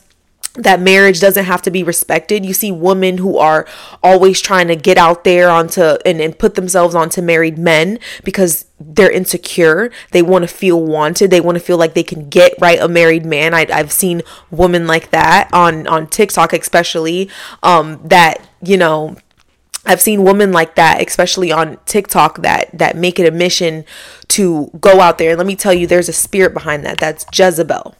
that 0.58 0.80
marriage 0.80 1.20
doesn't 1.20 1.44
have 1.44 1.62
to 1.62 1.70
be 1.70 1.82
respected. 1.82 2.44
You 2.44 2.52
see 2.52 2.72
women 2.72 3.18
who 3.18 3.38
are 3.38 3.66
always 4.02 4.40
trying 4.40 4.68
to 4.68 4.76
get 4.76 4.98
out 4.98 5.24
there 5.24 5.48
onto 5.48 5.80
and, 6.04 6.20
and 6.20 6.38
put 6.38 6.56
themselves 6.56 6.94
onto 6.94 7.22
married 7.22 7.58
men 7.58 7.98
because 8.24 8.66
they're 8.80 9.10
insecure. 9.10 9.90
They 10.10 10.22
want 10.22 10.42
to 10.42 10.48
feel 10.48 10.82
wanted. 10.82 11.30
They 11.30 11.40
want 11.40 11.56
to 11.56 11.64
feel 11.64 11.78
like 11.78 11.94
they 11.94 12.02
can 12.02 12.28
get 12.28 12.54
right 12.60 12.80
a 12.80 12.88
married 12.88 13.24
man. 13.24 13.54
I, 13.54 13.66
I've 13.72 13.92
seen 13.92 14.22
women 14.50 14.86
like 14.86 15.10
that 15.10 15.48
on 15.52 15.86
on 15.86 16.08
TikTok, 16.08 16.52
especially 16.52 17.30
um, 17.62 18.00
that 18.04 18.46
you 18.60 18.76
know 18.76 19.16
I've 19.86 20.00
seen 20.00 20.24
women 20.24 20.52
like 20.52 20.74
that, 20.74 21.06
especially 21.06 21.52
on 21.52 21.78
TikTok, 21.86 22.42
that 22.42 22.76
that 22.76 22.96
make 22.96 23.18
it 23.18 23.26
a 23.26 23.30
mission 23.30 23.84
to 24.28 24.70
go 24.80 25.00
out 25.00 25.18
there. 25.18 25.30
And 25.30 25.38
let 25.38 25.46
me 25.46 25.56
tell 25.56 25.72
you, 25.72 25.86
there's 25.86 26.08
a 26.08 26.12
spirit 26.12 26.52
behind 26.52 26.84
that. 26.84 26.98
That's 26.98 27.24
Jezebel. 27.32 27.94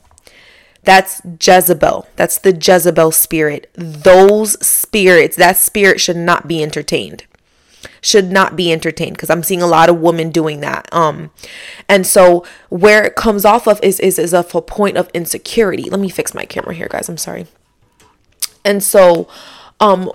That's 0.85 1.21
Jezebel. 1.41 2.07
That's 2.17 2.39
the 2.39 2.53
Jezebel 2.53 3.13
spirit. 3.13 3.71
Those 3.75 4.65
spirits, 4.65 5.37
that 5.37 5.57
spirit 5.57 6.01
should 6.01 6.17
not 6.17 6.49
be 6.49 6.63
entertained. 6.63 7.25
Should 8.01 8.31
not 8.31 8.57
be 8.57 8.73
entertained 8.73 9.17
because 9.17 9.31
I'm 9.31 9.43
seeing 9.43 9.63
a 9.63 9.67
lot 9.67 9.89
of 9.89 10.01
women 10.01 10.31
doing 10.31 10.61
that. 10.61 10.93
Um, 10.93 11.31
and 11.89 12.07
so 12.07 12.45
where 12.69 13.05
it 13.05 13.17
comes 13.17 13.45
off 13.45 13.67
of 13.67 13.81
is 13.83 14.01
is 14.01 14.19
is 14.19 14.33
a 14.33 14.43
point 14.43 14.97
of 14.97 15.11
insecurity. 15.15 15.91
Let 15.91 16.01
me 16.01 16.09
fix 16.09 16.35
my 16.35 16.45
camera 16.45 16.75
here, 16.75 16.89
guys. 16.89 17.09
I'm 17.09 17.19
sorry. 17.19 17.47
And 18.65 18.83
so, 18.83 19.29
um, 19.81 20.11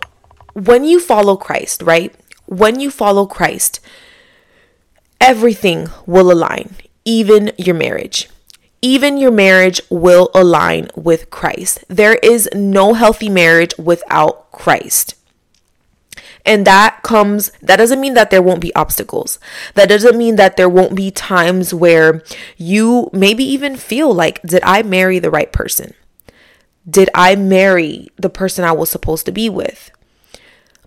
when 0.54 0.84
you 0.84 1.00
follow 1.00 1.36
Christ, 1.36 1.82
right? 1.82 2.14
When 2.46 2.80
you 2.80 2.92
follow 2.92 3.26
Christ, 3.26 3.80
everything 5.20 5.88
will 6.06 6.32
align, 6.32 6.76
even 7.06 7.52
your 7.58 7.76
marriage 7.76 8.30
even 8.84 9.18
your 9.18 9.32
marriage 9.32 9.82
will 9.90 10.30
align 10.36 10.90
with 10.94 11.30
Christ. 11.30 11.86
There 11.88 12.16
is 12.16 12.50
no 12.54 12.94
healthy 12.94 13.30
marriage 13.30 13.74
without 13.80 14.52
Christ. 14.52 15.16
And 16.46 16.68
that 16.68 17.02
comes, 17.02 17.52
that 17.62 17.78
doesn't 17.78 18.02
mean 18.02 18.14
that 18.16 18.30
there 18.30 18.42
won't 18.42 18.60
be 18.60 18.76
obstacles. 18.76 19.40
That 19.76 19.88
doesn't 19.88 20.18
mean 20.18 20.36
that 20.36 20.58
there 20.58 20.68
won't 20.68 20.96
be 20.96 21.10
times 21.10 21.74
where 21.74 22.22
you 22.58 23.10
maybe 23.14 23.46
even 23.46 23.78
feel 23.78 24.14
like, 24.14 24.42
did 24.42 24.62
I 24.66 24.84
marry 24.84 25.18
the 25.18 25.32
right 25.32 25.54
person? 25.54 25.94
Did 26.88 27.10
I 27.16 27.38
marry 27.38 28.10
the 28.18 28.30
person 28.30 28.66
I 28.66 28.74
was 28.74 28.90
supposed 28.90 29.26
to 29.28 29.32
be 29.32 29.50
with? 29.50 29.90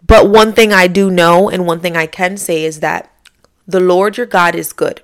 But 0.07 0.29
one 0.29 0.53
thing 0.53 0.71
I 0.71 0.87
do 0.87 1.11
know, 1.11 1.49
and 1.49 1.67
one 1.67 1.81
thing 1.81 1.97
I 1.97 2.07
can 2.07 2.37
say 2.37 2.65
is 2.65 2.81
that 2.81 3.11
the 3.67 3.81
Lord 3.81 4.19
your 4.19 4.27
God 4.27 4.55
is 4.55 4.75
good. 4.75 5.01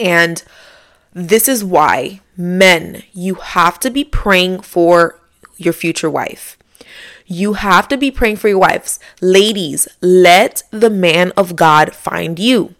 And 0.00 0.42
this 1.16 1.48
is 1.48 1.64
why, 1.64 2.20
men, 2.36 3.02
you 3.14 3.36
have 3.36 3.80
to 3.80 3.88
be 3.88 4.04
praying 4.04 4.60
for 4.60 5.18
your 5.56 5.72
future 5.72 6.10
wife. 6.10 6.58
You 7.24 7.54
have 7.54 7.88
to 7.88 7.96
be 7.96 8.10
praying 8.10 8.36
for 8.36 8.48
your 8.48 8.58
wives. 8.58 9.00
Ladies, 9.22 9.88
let 10.02 10.62
the 10.70 10.90
man 10.90 11.32
of 11.34 11.56
God 11.56 11.94
find 11.94 12.38
you. 12.38 12.74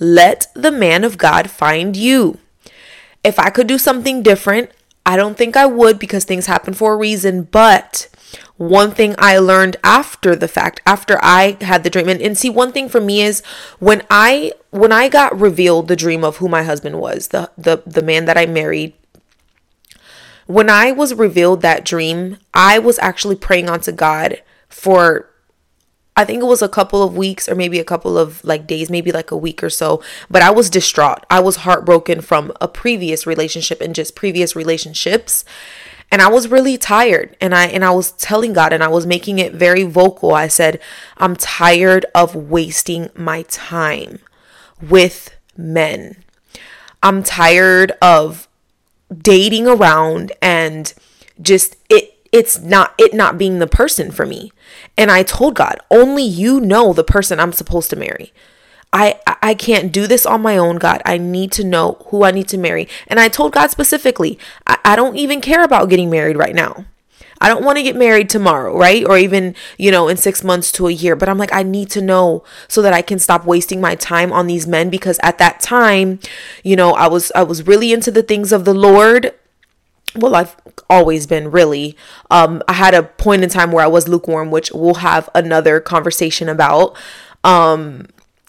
Let 0.00 0.48
the 0.54 0.72
man 0.72 1.04
of 1.04 1.16
God 1.16 1.48
find 1.48 1.96
you. 1.96 2.38
If 3.22 3.38
I 3.38 3.50
could 3.50 3.68
do 3.68 3.78
something 3.78 4.24
different, 4.24 4.72
I 5.06 5.16
don't 5.16 5.38
think 5.38 5.56
I 5.56 5.66
would 5.66 6.00
because 6.00 6.24
things 6.24 6.46
happen 6.46 6.74
for 6.74 6.92
a 6.92 6.96
reason, 6.96 7.44
but 7.44 8.08
one 8.58 8.90
thing 8.90 9.14
I 9.18 9.38
learned 9.38 9.76
after 9.84 10.34
the 10.34 10.48
fact, 10.48 10.80
after 10.84 11.18
I 11.22 11.56
had 11.60 11.84
the 11.84 11.90
dream, 11.90 12.08
and, 12.08 12.20
and 12.20 12.36
see, 12.36 12.50
one 12.50 12.72
thing 12.72 12.88
for 12.88 13.00
me 13.00 13.22
is 13.22 13.40
when 13.78 14.02
I 14.10 14.52
when 14.70 14.92
I 14.92 15.08
got 15.08 15.38
revealed 15.38 15.88
the 15.88 15.96
dream 15.96 16.24
of 16.24 16.36
who 16.36 16.48
my 16.48 16.64
husband 16.64 17.00
was, 17.00 17.28
the 17.28 17.50
the 17.56 17.82
the 17.86 18.02
man 18.02 18.26
that 18.26 18.36
I 18.36 18.46
married. 18.46 18.92
When 20.46 20.68
I 20.68 20.92
was 20.92 21.14
revealed 21.14 21.62
that 21.62 21.84
dream, 21.84 22.38
I 22.52 22.78
was 22.78 22.98
actually 22.98 23.36
praying 23.36 23.68
onto 23.68 23.92
God 23.92 24.42
for 24.68 25.30
I 26.16 26.24
think 26.24 26.42
it 26.42 26.46
was 26.46 26.62
a 26.62 26.68
couple 26.68 27.00
of 27.00 27.16
weeks 27.16 27.48
or 27.48 27.54
maybe 27.54 27.78
a 27.78 27.84
couple 27.84 28.18
of 28.18 28.42
like 28.44 28.66
days, 28.66 28.90
maybe 28.90 29.12
like 29.12 29.30
a 29.30 29.36
week 29.36 29.62
or 29.62 29.70
so. 29.70 30.02
But 30.28 30.42
I 30.42 30.50
was 30.50 30.68
distraught. 30.68 31.24
I 31.30 31.38
was 31.38 31.56
heartbroken 31.58 32.22
from 32.22 32.50
a 32.60 32.66
previous 32.66 33.24
relationship 33.24 33.80
and 33.80 33.94
just 33.94 34.16
previous 34.16 34.56
relationships 34.56 35.44
and 36.10 36.22
I 36.22 36.28
was 36.28 36.48
really 36.48 36.78
tired 36.78 37.36
and 37.40 37.54
I 37.54 37.66
and 37.66 37.84
I 37.84 37.90
was 37.90 38.12
telling 38.12 38.52
God 38.52 38.72
and 38.72 38.82
I 38.82 38.88
was 38.88 39.06
making 39.06 39.38
it 39.38 39.54
very 39.54 39.82
vocal. 39.82 40.34
I 40.34 40.48
said, 40.48 40.80
"I'm 41.16 41.36
tired 41.36 42.06
of 42.14 42.34
wasting 42.34 43.10
my 43.14 43.42
time 43.42 44.20
with 44.80 45.34
men. 45.56 46.16
I'm 47.02 47.22
tired 47.22 47.92
of 48.00 48.48
dating 49.16 49.66
around 49.66 50.32
and 50.40 50.92
just 51.40 51.76
it 51.88 52.14
it's 52.32 52.58
not 52.58 52.94
it 52.98 53.14
not 53.14 53.38
being 53.38 53.58
the 53.58 53.66
person 53.66 54.10
for 54.10 54.24
me." 54.24 54.52
And 54.96 55.10
I 55.10 55.22
told 55.22 55.54
God, 55.54 55.78
"Only 55.90 56.24
you 56.24 56.60
know 56.60 56.92
the 56.92 57.04
person 57.04 57.38
I'm 57.38 57.52
supposed 57.52 57.90
to 57.90 57.96
marry." 57.96 58.32
I 58.92 59.18
I 59.42 59.54
can't 59.54 59.92
do 59.92 60.06
this 60.06 60.24
on 60.24 60.42
my 60.42 60.56
own, 60.56 60.76
God. 60.76 61.02
I 61.04 61.18
need 61.18 61.52
to 61.52 61.64
know 61.64 62.04
who 62.06 62.24
I 62.24 62.30
need 62.30 62.48
to 62.48 62.58
marry. 62.58 62.88
And 63.06 63.20
I 63.20 63.28
told 63.28 63.52
God 63.52 63.70
specifically, 63.70 64.38
I, 64.66 64.78
I 64.84 64.96
don't 64.96 65.16
even 65.16 65.40
care 65.40 65.62
about 65.62 65.90
getting 65.90 66.10
married 66.10 66.36
right 66.36 66.54
now. 66.54 66.86
I 67.40 67.48
don't 67.48 67.64
want 67.64 67.78
to 67.78 67.84
get 67.84 67.96
married 67.96 68.28
tomorrow, 68.28 68.76
right? 68.76 69.04
Or 69.06 69.16
even, 69.16 69.54
you 69.76 69.90
know, 69.90 70.08
in 70.08 70.16
six 70.16 70.42
months 70.42 70.72
to 70.72 70.88
a 70.88 70.92
year. 70.92 71.14
But 71.14 71.28
I'm 71.28 71.38
like, 71.38 71.52
I 71.52 71.62
need 71.62 71.90
to 71.90 72.02
know 72.02 72.42
so 72.66 72.82
that 72.82 72.92
I 72.92 73.02
can 73.02 73.18
stop 73.18 73.44
wasting 73.44 73.80
my 73.80 73.94
time 73.94 74.32
on 74.32 74.46
these 74.46 74.66
men 74.66 74.90
because 74.90 75.20
at 75.22 75.38
that 75.38 75.60
time, 75.60 76.18
you 76.64 76.74
know, 76.74 76.92
I 76.92 77.06
was 77.08 77.30
I 77.34 77.42
was 77.44 77.66
really 77.66 77.92
into 77.92 78.10
the 78.10 78.22
things 78.22 78.52
of 78.52 78.64
the 78.64 78.74
Lord. 78.74 79.34
Well, 80.16 80.34
I've 80.34 80.56
always 80.90 81.26
been 81.26 81.50
really. 81.50 81.96
Um, 82.30 82.62
I 82.66 82.72
had 82.72 82.94
a 82.94 83.02
point 83.02 83.44
in 83.44 83.50
time 83.50 83.70
where 83.70 83.84
I 83.84 83.88
was 83.88 84.08
lukewarm, 84.08 84.50
which 84.50 84.72
we'll 84.72 84.94
have 84.94 85.28
another 85.34 85.80
conversation 85.80 86.48
about. 86.48 86.96
Um, 87.44 88.06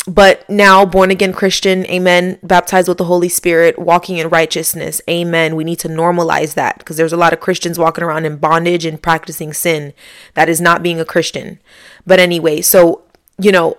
but 0.09 0.49
now 0.49 0.85
born 0.85 1.11
again 1.11 1.31
Christian, 1.33 1.85
amen, 1.85 2.39
baptized 2.41 2.87
with 2.87 2.97
the 2.97 3.05
Holy 3.05 3.29
Spirit, 3.29 3.77
walking 3.77 4.17
in 4.17 4.27
righteousness, 4.29 5.01
amen. 5.07 5.55
We 5.55 5.63
need 5.63 5.77
to 5.79 5.87
normalize 5.87 6.55
that 6.55 6.79
because 6.79 6.97
there's 6.97 7.13
a 7.13 7.17
lot 7.17 7.31
of 7.31 7.39
Christians 7.39 7.77
walking 7.77 8.03
around 8.03 8.25
in 8.25 8.37
bondage 8.37 8.85
and 8.85 8.99
practicing 8.99 9.53
sin. 9.53 9.93
That 10.33 10.49
is 10.49 10.59
not 10.59 10.81
being 10.81 10.99
a 10.99 11.05
Christian. 11.05 11.59
But 12.07 12.19
anyway, 12.19 12.61
so, 12.61 13.03
you 13.37 13.51
know, 13.51 13.77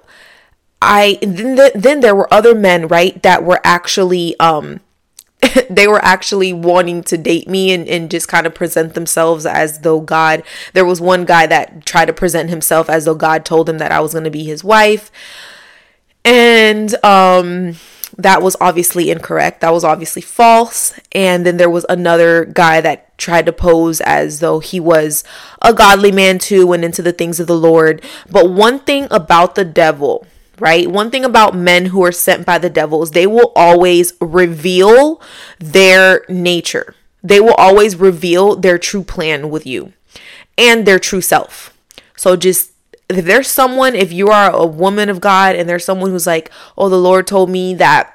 I 0.80 1.18
then, 1.20 1.72
then 1.74 1.98
there 1.98 2.14
were 2.14 2.32
other 2.32 2.54
men, 2.54 2.86
right, 2.86 3.20
that 3.24 3.42
were 3.42 3.60
actually 3.64 4.38
um 4.38 4.80
they 5.70 5.88
were 5.88 6.04
actually 6.04 6.52
wanting 6.52 7.02
to 7.02 7.18
date 7.18 7.48
me 7.48 7.72
and, 7.72 7.88
and 7.88 8.10
just 8.10 8.28
kind 8.28 8.46
of 8.46 8.54
present 8.54 8.94
themselves 8.94 9.46
as 9.46 9.80
though 9.80 10.00
God. 10.00 10.44
There 10.74 10.84
was 10.84 11.00
one 11.00 11.24
guy 11.24 11.46
that 11.48 11.84
tried 11.86 12.06
to 12.06 12.12
present 12.12 12.50
himself 12.50 12.88
as 12.88 13.04
though 13.04 13.16
God 13.16 13.44
told 13.44 13.68
him 13.68 13.78
that 13.78 13.90
I 13.90 13.98
was 13.98 14.12
going 14.12 14.24
to 14.24 14.30
be 14.30 14.44
his 14.44 14.62
wife. 14.62 15.10
And 16.24 17.02
um 17.04 17.76
that 18.18 18.42
was 18.42 18.56
obviously 18.60 19.10
incorrect. 19.10 19.60
That 19.60 19.72
was 19.72 19.84
obviously 19.84 20.22
false. 20.22 20.98
And 21.12 21.46
then 21.46 21.56
there 21.56 21.70
was 21.70 21.86
another 21.88 22.44
guy 22.44 22.80
that 22.80 23.16
tried 23.18 23.46
to 23.46 23.52
pose 23.52 24.00
as 24.02 24.40
though 24.40 24.58
he 24.60 24.80
was 24.80 25.24
a 25.62 25.72
godly 25.72 26.12
man 26.12 26.38
too 26.38 26.72
and 26.72 26.84
into 26.84 27.02
the 27.02 27.12
things 27.12 27.40
of 27.40 27.46
the 27.46 27.56
Lord. 27.56 28.02
But 28.30 28.50
one 28.50 28.80
thing 28.80 29.06
about 29.10 29.54
the 29.54 29.64
devil, 29.64 30.26
right? 30.58 30.90
One 30.90 31.10
thing 31.10 31.24
about 31.24 31.56
men 31.56 31.86
who 31.86 32.04
are 32.04 32.12
sent 32.12 32.46
by 32.46 32.58
the 32.58 32.70
devil 32.70 33.02
is 33.02 33.10
they 33.10 33.26
will 33.26 33.52
always 33.54 34.12
reveal 34.20 35.20
their 35.58 36.24
nature. 36.28 36.94
They 37.22 37.40
will 37.40 37.54
always 37.54 37.96
reveal 37.96 38.56
their 38.56 38.78
true 38.78 39.02
plan 39.02 39.50
with 39.50 39.66
you 39.66 39.92
and 40.56 40.86
their 40.86 40.98
true 40.98 41.20
self. 41.20 41.76
So 42.16 42.36
just 42.36 42.69
if 43.16 43.24
there's 43.24 43.48
someone, 43.48 43.94
if 43.94 44.12
you 44.12 44.28
are 44.28 44.50
a 44.50 44.66
woman 44.66 45.08
of 45.08 45.20
God 45.20 45.56
and 45.56 45.68
there's 45.68 45.84
someone 45.84 46.10
who's 46.10 46.26
like, 46.26 46.50
oh, 46.76 46.88
the 46.88 46.98
Lord 46.98 47.26
told 47.26 47.50
me 47.50 47.74
that 47.74 48.14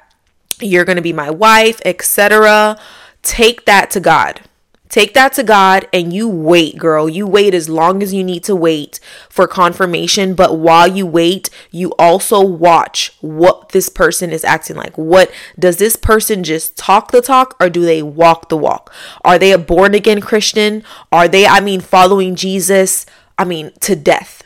you're 0.60 0.86
going 0.86 0.96
to 0.96 1.02
be 1.02 1.14
my 1.14 1.30
wife, 1.30 1.82
etc., 1.86 2.80
take 3.22 3.66
that 3.66 3.90
to 3.92 4.00
God. 4.00 4.42
Take 4.88 5.14
that 5.16 5.34
to 5.34 5.44
God 5.44 5.88
and 5.92 6.14
you 6.14 6.30
wait, 6.30 6.78
girl. 6.78 7.10
You 7.10 7.28
wait 7.28 7.54
as 7.54 7.68
long 7.68 8.02
as 8.02 8.14
you 8.14 8.24
need 8.24 8.44
to 8.46 8.56
wait 8.56 9.00
for 9.30 9.48
confirmation. 9.48 10.36
But 10.36 10.58
while 10.58 10.88
you 10.88 11.06
wait, 11.06 11.50
you 11.72 11.92
also 12.00 12.40
watch 12.40 13.12
what 13.20 13.70
this 13.70 13.90
person 13.90 14.32
is 14.32 14.46
acting 14.46 14.78
like. 14.78 14.98
What 14.98 15.32
does 15.60 15.78
this 15.78 15.96
person 15.96 16.44
just 16.44 16.78
talk 16.78 17.12
the 17.12 17.22
talk 17.22 17.58
or 17.60 17.70
do 17.70 17.82
they 17.82 18.02
walk 18.04 18.48
the 18.48 18.56
walk? 18.56 18.94
Are 19.26 19.38
they 19.38 19.52
a 19.52 19.58
born 19.58 19.96
again 19.96 20.22
Christian? 20.22 20.84
Are 21.12 21.28
they, 21.28 21.46
I 21.46 21.60
mean, 21.60 21.82
following 21.82 22.36
Jesus? 22.36 23.06
I 23.38 23.44
mean, 23.44 23.74
to 23.82 23.98
death 23.98 24.45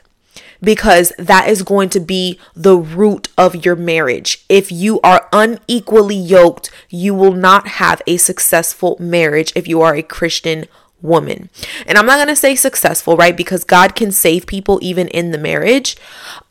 because 0.62 1.14
that 1.18 1.48
is 1.48 1.64
going 1.64 1.90
to 1.90 2.00
be 2.00 2.40
the 2.56 2.78
root 2.78 3.30
of 3.38 3.66
your 3.66 3.76
marriage. 3.76 4.46
If 4.50 4.72
you 4.72 5.00
are 5.02 5.28
unequally 5.32 6.16
yoked, 6.16 6.70
you 6.90 7.14
will 7.14 7.34
not 7.34 7.68
have 7.68 8.02
a 8.08 8.18
successful 8.18 8.98
marriage 9.00 9.54
if 9.56 9.68
you 9.68 9.82
are 9.82 9.96
a 9.96 10.04
Christian 10.04 10.66
woman. 11.02 11.50
And 11.86 11.98
I'm 11.98 12.06
not 12.06 12.18
going 12.18 12.28
to 12.28 12.36
say 12.36 12.56
successful, 12.56 13.16
right? 13.16 13.36
Because 13.36 13.64
God 13.64 13.96
can 13.96 14.12
save 14.12 14.46
people 14.46 14.80
even 14.82 15.08
in 15.08 15.32
the 15.32 15.38
marriage. 15.38 15.96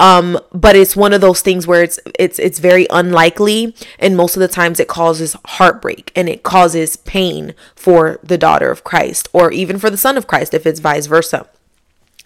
Um 0.01 0.39
but 0.53 0.77
it's 0.77 0.97
one 0.97 1.13
of 1.13 1.21
those 1.21 1.41
things 1.41 1.67
where 1.67 1.83
it's 1.83 1.99
it's 2.19 2.39
it's 2.39 2.59
very 2.59 2.87
unlikely 2.91 3.75
and 3.99 4.17
most 4.17 4.37
of 4.37 4.41
the 4.41 4.49
times 4.49 4.81
it 4.81 4.89
causes 4.89 5.37
heartbreak 5.45 6.13
and 6.17 6.29
it 6.29 6.43
causes 6.43 6.97
pain 6.97 7.55
for 7.75 8.19
the 8.23 8.39
daughter 8.39 8.71
of 8.71 8.85
Christ 8.85 9.29
or 9.33 9.53
even 9.53 9.79
for 9.79 9.91
the 9.91 9.97
son 9.97 10.17
of 10.17 10.27
Christ 10.27 10.55
if 10.55 10.67
it's 10.67 10.81
vice 10.81 11.07
versa. 11.07 11.47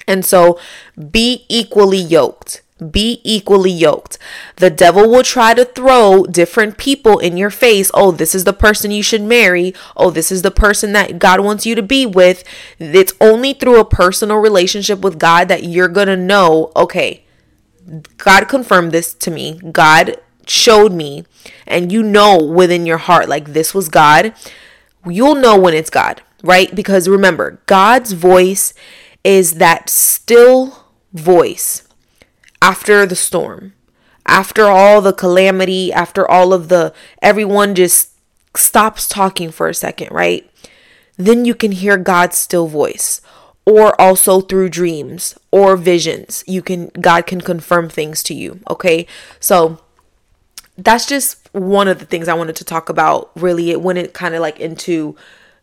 And 0.07 0.25
so 0.25 0.59
be 1.11 1.45
equally 1.49 1.99
yoked 1.99 2.63
be 2.91 3.21
equally 3.23 3.71
yoked. 3.71 4.19
The 4.57 4.71
devil 4.71 5.09
will 5.09 5.23
try 5.23 5.55
to 5.55 5.65
throw 5.65 6.25
different 6.25 6.79
people 6.79 7.19
in 7.19 7.37
your 7.37 7.51
face. 7.51 7.91
Oh, 7.95 8.11
this 8.11 8.35
is 8.35 8.45
the 8.45 8.53
person 8.53 8.91
you 8.91 9.03
should 9.03 9.23
marry. 9.23 9.75
Oh, 9.97 10.11
this 10.11 10.33
is 10.33 10.43
the 10.43 10.51
person 10.51 10.93
that 10.93 11.19
God 11.19 11.41
wants 11.41 11.67
you 11.67 11.75
to 11.75 11.83
be 11.83 12.07
with. 12.07 12.45
It's 12.79 13.15
only 13.21 13.53
through 13.53 13.79
a 13.79 13.85
personal 13.85 14.39
relationship 14.39 15.01
with 15.01 15.19
God 15.19 15.49
that 15.49 15.65
you're 15.65 15.89
going 15.89 16.09
to 16.09 16.17
know, 16.17 16.73
okay, 16.75 17.25
God 18.17 18.49
confirmed 18.49 18.93
this 18.93 19.15
to 19.15 19.31
me. 19.31 19.61
God 19.71 20.17
showed 20.47 20.93
me. 20.93 21.25
And 21.67 21.93
you 21.93 22.03
know 22.03 22.43
within 22.43 22.87
your 22.87 22.99
heart, 22.99 23.29
like 23.29 23.53
this 23.53 23.75
was 23.75 23.89
God. 23.89 24.35
You'll 25.07 25.35
know 25.35 25.59
when 25.59 25.75
it's 25.75 25.91
God, 25.91 26.23
right? 26.43 26.73
Because 26.75 27.09
remember, 27.09 27.61
God's 27.67 28.13
voice 28.13 28.73
is 29.25 29.55
that 29.55 29.89
still 29.89 30.87
voice 31.13 31.87
after 32.61 33.07
the 33.07 33.17
storm, 33.17 33.75
after 34.27 34.65
all 34.65 35.01
the 35.01 35.13
calamity, 35.13 35.93
after 35.93 36.29
all 36.29 36.53
of 36.53 36.69
the 36.69 36.93
everyone 37.21 37.75
just 37.75 38.11
stops 38.57 39.09
talking 39.09 39.51
for 39.51 39.69
a 39.69 39.75
second, 39.75 40.09
right? 40.11 40.49
Then 41.17 41.45
you 41.45 41.55
can 41.55 41.73
hear 41.73 41.97
God's 41.97 42.37
still 42.37 42.67
voice 42.67 43.21
or 43.65 43.99
also 44.01 44.41
through 44.41 44.69
dreams 44.69 45.39
or 45.51 45.77
visions. 45.77 46.43
You 46.47 46.63
can 46.63 46.89
God 47.01 47.27
can 47.27 47.41
confirm 47.41 47.89
things 47.89 48.23
to 48.25 48.35
you, 48.35 48.61
okay? 48.69 49.07
So 49.39 49.81
that's 50.77 51.07
just 51.07 51.49
one 51.53 51.87
of 51.89 51.99
the 51.99 52.07
things 52.07 52.29
I 52.29 52.35
wanted 52.35 52.57
to 52.57 52.65
talk 52.65 52.89
about. 52.89 53.31
Really, 53.37 53.71
it 53.71 53.83
went 53.83 54.13
kind 54.15 54.35
of 54.35 54.41
like 54.41 54.59
into 54.59 55.17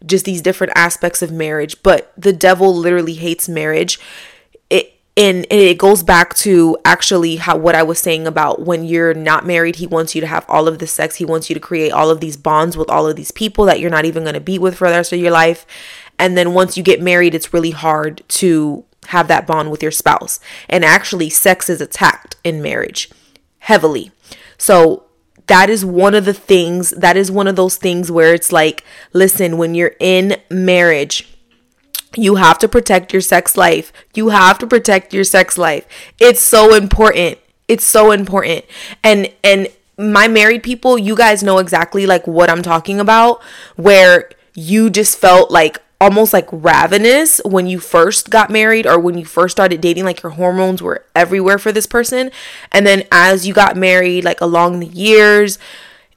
just 0.05 0.25
these 0.25 0.41
different 0.41 0.73
aspects 0.75 1.21
of 1.21 1.31
marriage, 1.31 1.81
but 1.83 2.13
the 2.17 2.33
devil 2.33 2.75
literally 2.75 3.15
hates 3.15 3.49
marriage 3.49 3.99
and, 5.19 5.45
and 5.51 5.59
it 5.59 5.77
goes 5.77 6.01
back 6.01 6.33
to 6.35 6.77
actually 6.85 7.35
how 7.35 7.57
what 7.57 7.75
I 7.75 7.83
was 7.83 7.99
saying 7.99 8.25
about 8.25 8.61
when 8.61 8.85
you're 8.85 9.13
not 9.13 9.45
married, 9.45 9.75
he 9.75 9.85
wants 9.85 10.15
you 10.15 10.21
to 10.21 10.27
have 10.27 10.45
all 10.47 10.65
of 10.65 10.79
the 10.79 10.87
sex. 10.87 11.17
He 11.17 11.25
wants 11.25 11.49
you 11.49 11.53
to 11.55 11.59
create 11.59 11.91
all 11.91 12.09
of 12.09 12.21
these 12.21 12.37
bonds 12.37 12.77
with 12.77 12.89
all 12.89 13.05
of 13.05 13.17
these 13.17 13.31
people 13.31 13.65
that 13.65 13.81
you're 13.81 13.89
not 13.89 14.05
even 14.05 14.23
going 14.23 14.35
to 14.35 14.39
be 14.39 14.57
with 14.57 14.77
for 14.77 14.87
the 14.87 14.95
rest 14.95 15.11
of 15.11 15.19
your 15.19 15.31
life. 15.31 15.65
And 16.17 16.37
then 16.37 16.53
once 16.53 16.77
you 16.77 16.83
get 16.83 17.01
married, 17.01 17.35
it's 17.35 17.53
really 17.53 17.71
hard 17.71 18.23
to 18.29 18.85
have 19.07 19.27
that 19.27 19.45
bond 19.45 19.71
with 19.71 19.83
your 19.83 19.91
spouse. 19.91 20.39
And 20.69 20.85
actually, 20.85 21.29
sex 21.29 21.69
is 21.69 21.81
attacked 21.81 22.37
in 22.45 22.61
marriage 22.61 23.11
heavily. 23.59 24.13
So 24.57 25.03
that 25.49 25.69
is 25.69 25.83
one 25.83 26.15
of 26.15 26.25
the 26.25 26.33
things, 26.33 26.91
that 26.91 27.17
is 27.17 27.29
one 27.31 27.47
of 27.47 27.55
those 27.55 27.75
things 27.75 28.11
where 28.11 28.33
it's 28.33 28.51
like, 28.51 28.83
listen, 29.13 29.57
when 29.57 29.75
you're 29.75 29.95
in 29.99 30.37
marriage, 30.49 31.27
you 32.15 32.35
have 32.35 32.59
to 32.59 32.67
protect 32.67 33.11
your 33.13 33.21
sex 33.21 33.57
life. 33.57 33.91
You 34.13 34.29
have 34.29 34.59
to 34.59 34.67
protect 34.67 35.13
your 35.13 35.23
sex 35.23 35.57
life. 35.57 35.85
It's 36.19 36.41
so 36.41 36.75
important. 36.75 37.39
It's 37.67 37.83
so 37.83 38.11
important. 38.11 38.65
And 39.03 39.31
and 39.43 39.67
my 39.97 40.27
married 40.27 40.63
people, 40.63 40.97
you 40.97 41.15
guys 41.15 41.43
know 41.43 41.57
exactly 41.57 42.05
like 42.05 42.25
what 42.25 42.49
I'm 42.49 42.61
talking 42.61 42.99
about 42.99 43.41
where 43.75 44.29
you 44.55 44.89
just 44.89 45.17
felt 45.17 45.51
like 45.51 45.81
almost 46.01 46.31
like 46.31 46.47
ravenous 46.51 47.41
when 47.43 47.67
you 47.67 47.79
first 47.79 48.29
got 48.29 48.49
married 48.49 48.87
or 48.87 48.99
when 48.99 49.17
you 49.17 49.25
first 49.25 49.51
started 49.51 49.81
dating 49.81 50.05
like 50.05 50.23
your 50.23 50.31
hormones 50.31 50.81
were 50.81 51.03
everywhere 51.15 51.57
for 51.57 51.71
this 51.71 51.85
person 51.85 52.31
and 52.71 52.87
then 52.87 53.03
as 53.11 53.45
you 53.45 53.53
got 53.53 53.75
married 53.75 54.23
like 54.23 54.39
along 54.39 54.79
the 54.79 54.87
years 54.87 55.59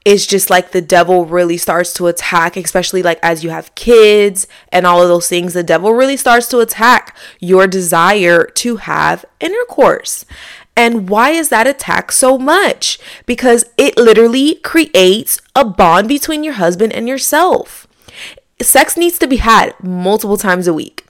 it's 0.05 0.25
just 0.25 0.49
like 0.49 0.71
the 0.71 0.81
devil 0.81 1.25
really 1.25 1.57
starts 1.57 1.93
to 1.93 2.07
attack, 2.07 2.57
especially 2.57 3.01
like 3.01 3.19
as 3.23 3.43
you 3.43 3.51
have 3.51 3.73
kids 3.75 4.47
and 4.69 4.85
all 4.85 5.01
of 5.01 5.07
those 5.07 5.29
things. 5.29 5.53
The 5.53 5.63
devil 5.63 5.93
really 5.93 6.17
starts 6.17 6.47
to 6.49 6.59
attack 6.59 7.15
your 7.39 7.67
desire 7.67 8.45
to 8.45 8.77
have 8.77 9.23
intercourse. 9.39 10.25
And 10.75 11.07
why 11.07 11.29
is 11.29 11.49
that 11.49 11.67
attack 11.67 12.11
so 12.11 12.37
much? 12.37 12.99
Because 13.25 13.65
it 13.77 13.95
literally 13.95 14.55
creates 14.55 15.39
a 15.55 15.63
bond 15.63 16.07
between 16.09 16.43
your 16.43 16.55
husband 16.55 16.91
and 16.91 17.07
yourself. 17.07 17.87
Sex 18.63 18.97
needs 18.97 19.17
to 19.19 19.27
be 19.27 19.37
had 19.37 19.75
multiple 19.83 20.37
times 20.37 20.67
a 20.67 20.73
week. 20.73 21.05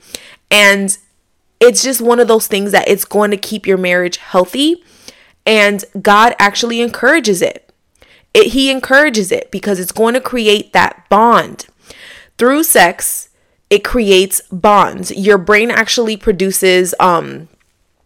And 0.50 0.98
it's 1.60 1.84
just 1.84 2.02
one 2.02 2.20
of 2.20 2.28
those 2.28 2.48
things 2.48 2.72
that 2.72 2.88
it's 2.88 3.06
going 3.06 3.32
to 3.32 3.38
keep 3.38 3.66
your 3.66 3.78
marriage 3.78 4.18
healthy. 4.18 4.84
And 5.46 5.84
God 6.02 6.36
actually 6.40 6.82
encourages 6.82 7.42
it. 7.42 7.72
It, 8.34 8.48
he 8.54 8.72
encourages 8.72 9.32
it 9.32 9.52
because 9.52 9.80
it's 9.80 9.92
going 9.92 10.14
to 10.14 10.22
create 10.22 10.74
that 10.74 11.08
bond. 11.10 11.68
Through 12.38 12.64
sex, 12.64 13.30
it 13.70 13.84
creates 13.84 14.42
bonds. 14.52 15.12
Your 15.12 15.38
brain 15.38 15.72
actually 15.72 16.18
produces 16.18 16.94
um 17.00 17.48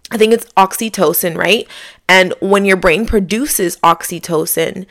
I 0.10 0.18
think 0.18 0.32
it's 0.34 0.46
oxytocin, 0.54 1.36
right? 1.36 1.68
And 2.08 2.34
when 2.40 2.64
your 2.64 2.78
brain 2.78 3.06
produces 3.06 3.78
oxytocin, 3.78 4.86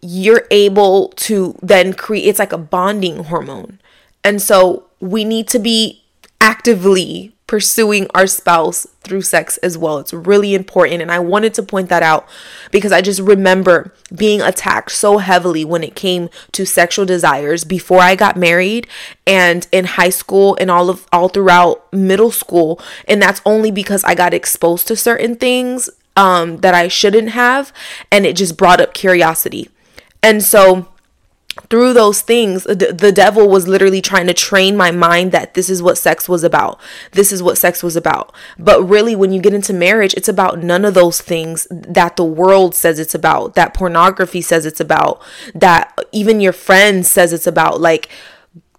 you're 0.00 0.46
able 0.50 1.08
to 1.16 1.56
then 1.62 1.92
create 1.92 2.26
it's 2.26 2.38
like 2.38 2.52
a 2.52 2.58
bonding 2.58 3.24
hormone. 3.24 3.80
And 4.24 4.40
so 4.40 4.86
we 5.00 5.24
need 5.24 5.48
to 5.48 5.58
be 5.58 6.02
actively 6.40 7.34
pursuing 7.50 8.06
our 8.14 8.28
spouse 8.28 8.86
through 9.00 9.22
sex 9.22 9.56
as 9.56 9.76
well. 9.76 9.98
It's 9.98 10.12
really 10.12 10.54
important. 10.54 11.02
And 11.02 11.10
I 11.10 11.18
wanted 11.18 11.52
to 11.54 11.64
point 11.64 11.88
that 11.88 12.00
out 12.00 12.28
because 12.70 12.92
I 12.92 13.00
just 13.00 13.18
remember 13.18 13.92
being 14.14 14.40
attacked 14.40 14.92
so 14.92 15.18
heavily 15.18 15.64
when 15.64 15.82
it 15.82 15.96
came 15.96 16.28
to 16.52 16.64
sexual 16.64 17.04
desires 17.04 17.64
before 17.64 17.98
I 18.02 18.14
got 18.14 18.36
married 18.36 18.86
and 19.26 19.66
in 19.72 19.84
high 19.84 20.10
school 20.10 20.56
and 20.60 20.70
all 20.70 20.88
of 20.88 21.08
all 21.12 21.28
throughout 21.28 21.92
middle 21.92 22.30
school. 22.30 22.80
And 23.08 23.20
that's 23.20 23.42
only 23.44 23.72
because 23.72 24.04
I 24.04 24.14
got 24.14 24.32
exposed 24.32 24.86
to 24.86 24.94
certain 24.94 25.34
things 25.34 25.90
um, 26.16 26.58
that 26.58 26.74
I 26.74 26.86
shouldn't 26.86 27.30
have. 27.30 27.72
And 28.12 28.24
it 28.24 28.36
just 28.36 28.56
brought 28.56 28.80
up 28.80 28.94
curiosity. 28.94 29.68
And 30.22 30.40
so 30.40 30.86
through 31.68 31.92
those 31.92 32.20
things, 32.20 32.64
the 32.64 33.12
devil 33.14 33.48
was 33.48 33.66
literally 33.66 34.00
trying 34.00 34.26
to 34.28 34.34
train 34.34 34.76
my 34.76 34.90
mind 34.90 35.32
that 35.32 35.54
this 35.54 35.68
is 35.68 35.82
what 35.82 35.98
sex 35.98 36.28
was 36.28 36.44
about. 36.44 36.80
This 37.12 37.32
is 37.32 37.42
what 37.42 37.58
sex 37.58 37.82
was 37.82 37.96
about. 37.96 38.32
But 38.58 38.82
really, 38.82 39.16
when 39.16 39.32
you 39.32 39.40
get 39.40 39.54
into 39.54 39.72
marriage, 39.72 40.14
it's 40.14 40.28
about 40.28 40.62
none 40.62 40.84
of 40.84 40.94
those 40.94 41.20
things 41.20 41.66
that 41.70 42.16
the 42.16 42.24
world 42.24 42.74
says 42.74 42.98
it's 42.98 43.14
about, 43.14 43.54
that 43.54 43.74
pornography 43.74 44.40
says 44.40 44.64
it's 44.64 44.80
about, 44.80 45.20
that 45.54 45.96
even 46.12 46.40
your 46.40 46.52
friends 46.52 47.10
says 47.10 47.32
it's 47.32 47.48
about. 47.48 47.80
Like, 47.80 48.08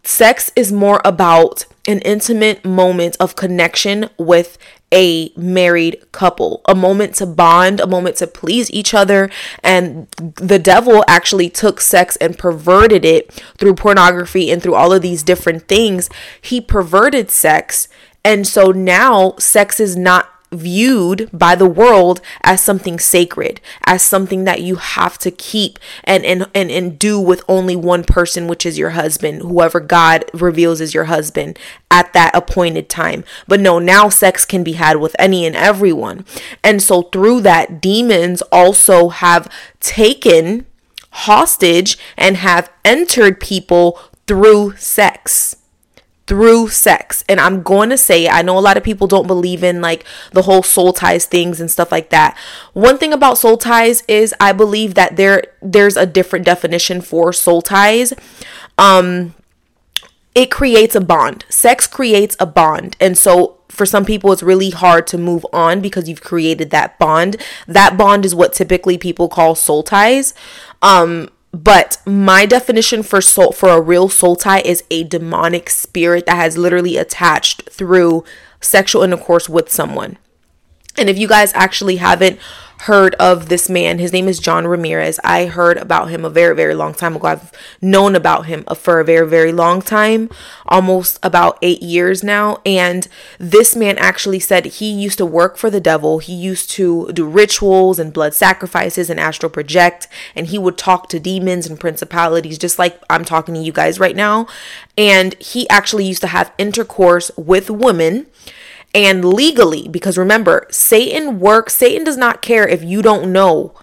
sex 0.03 0.51
is 0.55 0.71
more 0.71 1.01
about 1.03 1.65
an 1.87 1.99
intimate 1.99 2.63
moment 2.63 3.17
of 3.19 3.35
connection 3.35 4.09
with 4.17 4.57
a 4.93 5.31
married 5.37 6.03
couple, 6.11 6.61
a 6.65 6.75
moment 6.75 7.15
to 7.15 7.25
bond, 7.25 7.79
a 7.79 7.87
moment 7.87 8.17
to 8.17 8.27
please 8.27 8.69
each 8.71 8.93
other. 8.93 9.29
And 9.63 10.07
the 10.17 10.59
devil 10.59 11.03
actually 11.07 11.49
took 11.49 11.79
sex 11.79 12.17
and 12.17 12.37
perverted 12.37 13.05
it 13.05 13.31
through 13.57 13.75
pornography 13.75 14.51
and 14.51 14.61
through 14.61 14.75
all 14.75 14.91
of 14.91 15.01
these 15.01 15.23
different 15.23 15.67
things. 15.67 16.09
He 16.41 16.59
perverted 16.59 17.31
sex. 17.31 17.87
And 18.23 18.45
so 18.45 18.71
now 18.71 19.35
sex 19.39 19.79
is 19.79 19.95
not 19.95 20.30
viewed 20.51 21.29
by 21.31 21.55
the 21.55 21.65
world 21.65 22.21
as 22.41 22.61
something 22.61 22.99
sacred, 22.99 23.61
as 23.85 24.01
something 24.01 24.43
that 24.43 24.61
you 24.61 24.75
have 24.75 25.17
to 25.19 25.31
keep 25.31 25.79
and, 26.03 26.25
and, 26.25 26.47
and, 26.53 26.69
and 26.69 26.99
do 26.99 27.19
with 27.19 27.43
only 27.47 27.75
one 27.75 28.03
person, 28.03 28.47
which 28.47 28.65
is 28.65 28.77
your 28.77 28.91
husband, 28.91 29.41
whoever 29.41 29.79
God 29.79 30.25
reveals 30.33 30.81
as 30.81 30.93
your 30.93 31.05
husband 31.05 31.57
at 31.89 32.11
that 32.13 32.35
appointed 32.35 32.89
time. 32.89 33.23
But 33.47 33.59
no, 33.59 33.79
now 33.79 34.09
sex 34.09 34.45
can 34.45 34.63
be 34.63 34.73
had 34.73 34.97
with 34.97 35.15
any 35.17 35.45
and 35.45 35.55
everyone. 35.55 36.25
And 36.63 36.81
so 36.81 37.03
through 37.03 37.41
that, 37.41 37.81
demons 37.81 38.41
also 38.51 39.09
have 39.09 39.51
taken 39.79 40.65
hostage 41.11 41.97
and 42.17 42.37
have 42.37 42.71
entered 42.83 43.39
people 43.39 43.99
through 44.27 44.75
sex 44.77 45.55
through 46.31 46.69
sex. 46.69 47.25
And 47.27 47.41
I'm 47.41 47.61
going 47.61 47.89
to 47.89 47.97
say, 47.97 48.29
I 48.29 48.41
know 48.41 48.57
a 48.57 48.61
lot 48.61 48.77
of 48.77 48.85
people 48.85 49.05
don't 49.05 49.27
believe 49.27 49.65
in 49.65 49.81
like 49.81 50.05
the 50.31 50.43
whole 50.43 50.63
soul 50.63 50.93
ties 50.93 51.25
things 51.25 51.59
and 51.59 51.69
stuff 51.69 51.91
like 51.91 52.09
that. 52.11 52.37
One 52.71 52.97
thing 52.97 53.11
about 53.11 53.37
soul 53.37 53.57
ties 53.57 54.01
is 54.07 54.33
I 54.39 54.53
believe 54.53 54.93
that 54.93 55.17
there 55.17 55.43
there's 55.61 55.97
a 55.97 56.05
different 56.05 56.45
definition 56.45 57.01
for 57.01 57.33
soul 57.33 57.61
ties. 57.61 58.13
Um 58.77 59.35
it 60.33 60.49
creates 60.49 60.95
a 60.95 61.01
bond. 61.01 61.43
Sex 61.49 61.85
creates 61.85 62.37
a 62.39 62.45
bond. 62.45 62.95
And 63.01 63.17
so 63.17 63.57
for 63.67 63.85
some 63.85 64.05
people 64.05 64.31
it's 64.31 64.41
really 64.41 64.69
hard 64.69 65.07
to 65.07 65.17
move 65.17 65.45
on 65.51 65.81
because 65.81 66.07
you've 66.07 66.23
created 66.23 66.69
that 66.69 66.97
bond. 66.97 67.35
That 67.67 67.97
bond 67.97 68.23
is 68.23 68.33
what 68.33 68.53
typically 68.53 68.97
people 68.97 69.27
call 69.27 69.53
soul 69.53 69.83
ties. 69.83 70.33
Um 70.81 71.27
but 71.51 71.97
my 72.05 72.45
definition 72.45 73.03
for 73.03 73.21
soul 73.21 73.51
for 73.51 73.69
a 73.69 73.81
real 73.81 74.07
soul 74.07 74.35
tie 74.35 74.61
is 74.61 74.83
a 74.89 75.03
demonic 75.03 75.69
spirit 75.69 76.25
that 76.25 76.37
has 76.37 76.57
literally 76.57 76.97
attached 76.97 77.69
through 77.69 78.23
sexual 78.61 79.03
intercourse 79.03 79.49
with 79.49 79.69
someone. 79.69 80.17
And 80.97 81.09
if 81.09 81.17
you 81.17 81.27
guys 81.27 81.53
actually 81.53 81.97
haven't 81.97 82.39
heard 82.85 83.13
of 83.15 83.47
this 83.47 83.69
man. 83.69 83.99
His 83.99 84.11
name 84.11 84.27
is 84.27 84.39
John 84.39 84.65
Ramirez. 84.65 85.19
I 85.23 85.45
heard 85.45 85.77
about 85.77 86.09
him 86.09 86.25
a 86.25 86.31
very, 86.31 86.55
very 86.55 86.73
long 86.73 86.95
time 86.95 87.15
ago. 87.15 87.27
I've 87.27 87.51
known 87.79 88.15
about 88.15 88.47
him 88.47 88.63
for 88.75 88.99
a 88.99 89.05
very, 89.05 89.27
very 89.29 89.51
long 89.51 89.83
time, 89.83 90.31
almost 90.65 91.19
about 91.21 91.59
eight 91.61 91.83
years 91.83 92.23
now. 92.23 92.57
And 92.65 93.07
this 93.37 93.75
man 93.75 93.99
actually 93.99 94.39
said 94.39 94.65
he 94.65 94.91
used 94.91 95.19
to 95.19 95.27
work 95.27 95.57
for 95.57 95.69
the 95.69 95.79
devil. 95.79 96.17
He 96.17 96.33
used 96.33 96.71
to 96.71 97.11
do 97.13 97.27
rituals 97.27 97.99
and 97.99 98.11
blood 98.11 98.33
sacrifices 98.33 99.11
and 99.11 99.19
astral 99.19 99.51
project. 99.51 100.07
And 100.35 100.47
he 100.47 100.57
would 100.57 100.79
talk 100.79 101.07
to 101.09 101.19
demons 101.19 101.67
and 101.67 101.79
principalities, 101.79 102.57
just 102.57 102.79
like 102.79 102.99
I'm 103.11 103.25
talking 103.25 103.53
to 103.53 103.61
you 103.61 103.71
guys 103.71 103.99
right 103.99 104.15
now. 104.15 104.47
And 104.97 105.35
he 105.35 105.69
actually 105.69 106.05
used 106.05 106.21
to 106.21 106.27
have 106.27 106.51
intercourse 106.57 107.29
with 107.37 107.69
women 107.69 108.25
and 108.93 109.23
legally 109.23 109.87
because 109.87 110.17
remember 110.17 110.67
satan 110.69 111.39
works 111.39 111.73
satan 111.75 112.03
does 112.03 112.17
not 112.17 112.41
care 112.41 112.67
if 112.67 112.83
you 112.83 113.01
don't 113.01 113.31
know. 113.31 113.73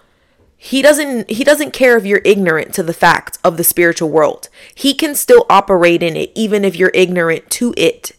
He 0.61 0.83
doesn't 0.83 1.31
he 1.31 1.45
doesn't 1.45 1.73
care 1.73 1.97
if 1.97 2.05
you're 2.05 2.21
ignorant 2.25 2.75
to 2.75 2.83
the 2.83 2.93
facts 2.93 3.39
of 3.45 3.57
the 3.57 3.65
spiritual 3.65 4.11
world. 4.11 4.49
He 4.75 4.93
can 4.93 5.15
still 5.15 5.47
operate 5.49 6.03
in 6.03 6.17
it 6.17 6.33
even 6.35 6.65
if 6.65 6.75
you're 6.75 6.91
ignorant 6.95 7.49
to 7.51 7.73
it. 7.77 8.13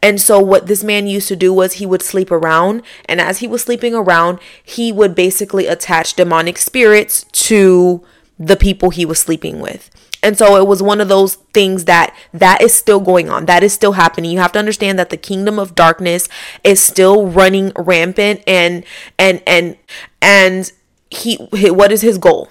And 0.00 0.20
so 0.20 0.40
what 0.40 0.66
this 0.66 0.82
man 0.82 1.06
used 1.06 1.28
to 1.28 1.36
do 1.36 1.52
was 1.52 1.74
he 1.74 1.86
would 1.86 2.02
sleep 2.02 2.30
around 2.30 2.82
and 3.04 3.20
as 3.20 3.38
he 3.38 3.46
was 3.46 3.62
sleeping 3.62 3.94
around 3.94 4.38
he 4.64 4.90
would 4.90 5.14
basically 5.14 5.66
attach 5.66 6.14
demonic 6.14 6.56
spirits 6.56 7.24
to 7.32 8.02
the 8.46 8.56
people 8.56 8.90
he 8.90 9.04
was 9.04 9.18
sleeping 9.18 9.60
with 9.60 9.90
and 10.22 10.38
so 10.38 10.56
it 10.56 10.66
was 10.66 10.82
one 10.82 11.00
of 11.00 11.08
those 11.08 11.34
things 11.52 11.84
that 11.86 12.14
that 12.32 12.62
is 12.62 12.72
still 12.72 13.00
going 13.00 13.28
on. 13.28 13.46
That 13.46 13.64
is 13.64 13.72
still 13.72 13.92
happening. 13.92 14.30
You 14.30 14.38
have 14.38 14.52
to 14.52 14.58
understand 14.58 14.98
that 14.98 15.10
the 15.10 15.16
kingdom 15.16 15.58
of 15.58 15.74
darkness 15.74 16.28
is 16.62 16.82
still 16.82 17.26
running 17.26 17.72
rampant 17.74 18.42
and 18.46 18.84
and 19.18 19.42
and 19.46 19.76
and 20.20 20.72
he 21.10 21.36
what 21.36 21.90
is 21.90 22.02
his 22.02 22.18
goal? 22.18 22.50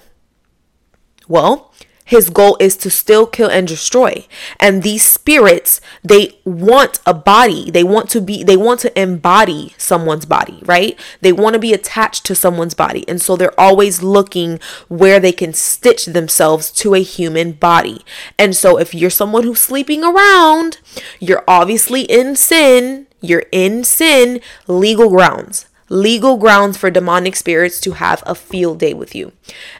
Well, 1.28 1.72
his 2.12 2.28
goal 2.28 2.58
is 2.60 2.76
to 2.76 2.90
still 2.90 3.26
kill 3.26 3.48
and 3.48 3.66
destroy. 3.66 4.26
And 4.60 4.82
these 4.82 5.02
spirits, 5.02 5.80
they 6.04 6.38
want 6.44 7.00
a 7.06 7.14
body. 7.14 7.70
They 7.70 7.82
want 7.82 8.10
to 8.10 8.20
be, 8.20 8.44
they 8.44 8.56
want 8.56 8.80
to 8.80 9.00
embody 9.00 9.74
someone's 9.78 10.26
body, 10.26 10.60
right? 10.66 11.00
They 11.22 11.32
want 11.32 11.54
to 11.54 11.58
be 11.58 11.72
attached 11.72 12.26
to 12.26 12.34
someone's 12.34 12.74
body. 12.74 13.08
And 13.08 13.18
so 13.18 13.34
they're 13.34 13.58
always 13.58 14.02
looking 14.02 14.60
where 14.88 15.18
they 15.18 15.32
can 15.32 15.54
stitch 15.54 16.04
themselves 16.04 16.70
to 16.72 16.92
a 16.92 17.02
human 17.02 17.52
body. 17.52 18.02
And 18.38 18.54
so 18.54 18.78
if 18.78 18.94
you're 18.94 19.08
someone 19.08 19.44
who's 19.44 19.60
sleeping 19.60 20.04
around, 20.04 20.80
you're 21.18 21.44
obviously 21.48 22.02
in 22.02 22.36
sin. 22.36 23.06
You're 23.22 23.46
in 23.52 23.84
sin, 23.84 24.42
legal 24.66 25.08
grounds 25.08 25.64
legal 25.88 26.38
grounds 26.38 26.78
for 26.78 26.90
demonic 26.90 27.36
spirits 27.36 27.78
to 27.78 27.92
have 27.92 28.22
a 28.24 28.34
field 28.34 28.78
day 28.78 28.94
with 28.94 29.14
you. 29.14 29.30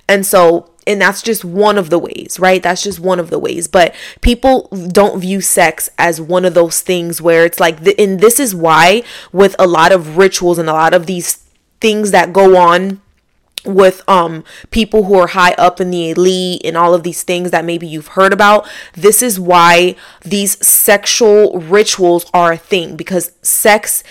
And 0.06 0.26
so 0.26 0.71
and 0.86 1.00
that's 1.00 1.22
just 1.22 1.44
one 1.44 1.78
of 1.78 1.90
the 1.90 1.98
ways, 1.98 2.38
right? 2.38 2.62
That's 2.62 2.82
just 2.82 3.00
one 3.00 3.20
of 3.20 3.30
the 3.30 3.38
ways. 3.38 3.68
But 3.68 3.94
people 4.20 4.68
don't 4.88 5.20
view 5.20 5.40
sex 5.40 5.88
as 5.98 6.20
one 6.20 6.44
of 6.44 6.54
those 6.54 6.80
things 6.80 7.20
where 7.20 7.44
it's 7.44 7.60
like, 7.60 7.78
and 7.98 8.20
this 8.20 8.40
is 8.40 8.54
why, 8.54 9.02
with 9.32 9.54
a 9.58 9.66
lot 9.66 9.92
of 9.92 10.16
rituals 10.16 10.58
and 10.58 10.68
a 10.68 10.72
lot 10.72 10.94
of 10.94 11.06
these 11.06 11.44
things 11.80 12.10
that 12.10 12.32
go 12.32 12.56
on 12.56 13.00
with 13.64 14.02
um 14.08 14.42
people 14.72 15.04
who 15.04 15.14
are 15.16 15.28
high 15.28 15.52
up 15.52 15.80
in 15.80 15.92
the 15.92 16.10
elite 16.10 16.60
and 16.64 16.76
all 16.76 16.94
of 16.94 17.04
these 17.04 17.22
things 17.22 17.52
that 17.52 17.64
maybe 17.64 17.86
you've 17.86 18.08
heard 18.08 18.32
about 18.32 18.68
this 18.94 19.22
is 19.22 19.38
why 19.38 19.94
these 20.22 20.66
sexual 20.66 21.60
rituals 21.60 22.28
are 22.34 22.52
a 22.52 22.56
thing 22.56 22.96
because 22.96 23.30
sex 23.40 24.02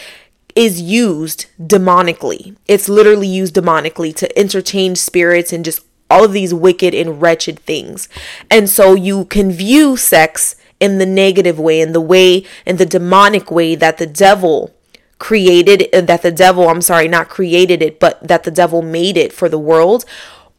is 0.55 0.81
used 0.81 1.45
demonically. 1.59 2.55
It's 2.67 2.89
literally 2.89 3.27
used 3.27 3.55
demonically 3.55 4.15
to 4.17 4.39
entertain 4.39 4.95
spirits 4.95 5.53
and 5.53 5.63
just 5.63 5.81
all 6.11 6.25
of 6.25 6.33
these 6.33 6.53
wicked 6.53 6.93
and 6.93 7.21
wretched 7.21 7.59
things. 7.59 8.09
And 8.49 8.69
so 8.69 8.93
you 8.93 9.25
can 9.25 9.51
view 9.51 9.95
sex 9.97 10.55
in 10.79 10.97
the 10.97 11.05
negative 11.05 11.57
way, 11.59 11.79
in 11.79 11.93
the 11.93 12.01
way, 12.01 12.45
in 12.65 12.77
the 12.77 12.85
demonic 12.85 13.49
way 13.49 13.75
that 13.75 13.97
the 13.97 14.07
devil 14.07 14.73
created, 15.19 15.89
that 15.93 16.23
the 16.23 16.31
devil, 16.31 16.67
I'm 16.67 16.81
sorry, 16.81 17.07
not 17.07 17.29
created 17.29 17.81
it, 17.81 17.99
but 17.99 18.27
that 18.27 18.43
the 18.43 18.51
devil 18.51 18.81
made 18.81 19.15
it 19.15 19.31
for 19.31 19.47
the 19.47 19.59
world 19.59 20.03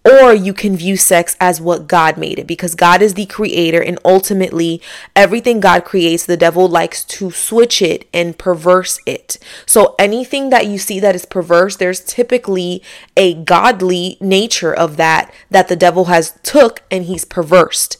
or 0.04 0.34
you 0.34 0.52
can 0.52 0.76
view 0.76 0.96
sex 0.96 1.36
as 1.40 1.60
what 1.60 1.86
God 1.86 2.16
made 2.16 2.38
it 2.38 2.46
because 2.46 2.74
God 2.74 3.02
is 3.02 3.14
the 3.14 3.26
creator 3.26 3.80
and 3.82 3.98
ultimately 4.04 4.82
everything 5.14 5.60
God 5.60 5.84
creates 5.84 6.26
the 6.26 6.36
devil 6.36 6.68
likes 6.68 7.04
to 7.04 7.30
switch 7.30 7.80
it 7.80 8.08
and 8.12 8.36
perverse 8.36 8.98
it. 9.06 9.38
So 9.64 9.94
anything 9.98 10.50
that 10.50 10.66
you 10.66 10.78
see 10.78 10.98
that 11.00 11.14
is 11.14 11.24
perverse 11.24 11.76
there's 11.76 12.00
typically 12.00 12.82
a 13.16 13.34
godly 13.34 14.16
nature 14.20 14.74
of 14.74 14.96
that 14.96 15.32
that 15.50 15.68
the 15.68 15.76
devil 15.76 16.06
has 16.06 16.38
took 16.42 16.82
and 16.90 17.04
he's 17.04 17.24
perversed 17.24 17.96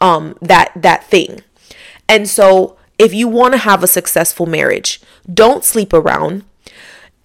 um 0.00 0.36
that 0.42 0.72
that 0.76 1.04
thing. 1.04 1.42
And 2.08 2.28
so 2.28 2.76
if 2.98 3.14
you 3.14 3.28
want 3.28 3.52
to 3.54 3.58
have 3.58 3.82
a 3.82 3.86
successful 3.86 4.46
marriage, 4.46 5.00
don't 5.32 5.64
sleep 5.64 5.92
around 5.92 6.44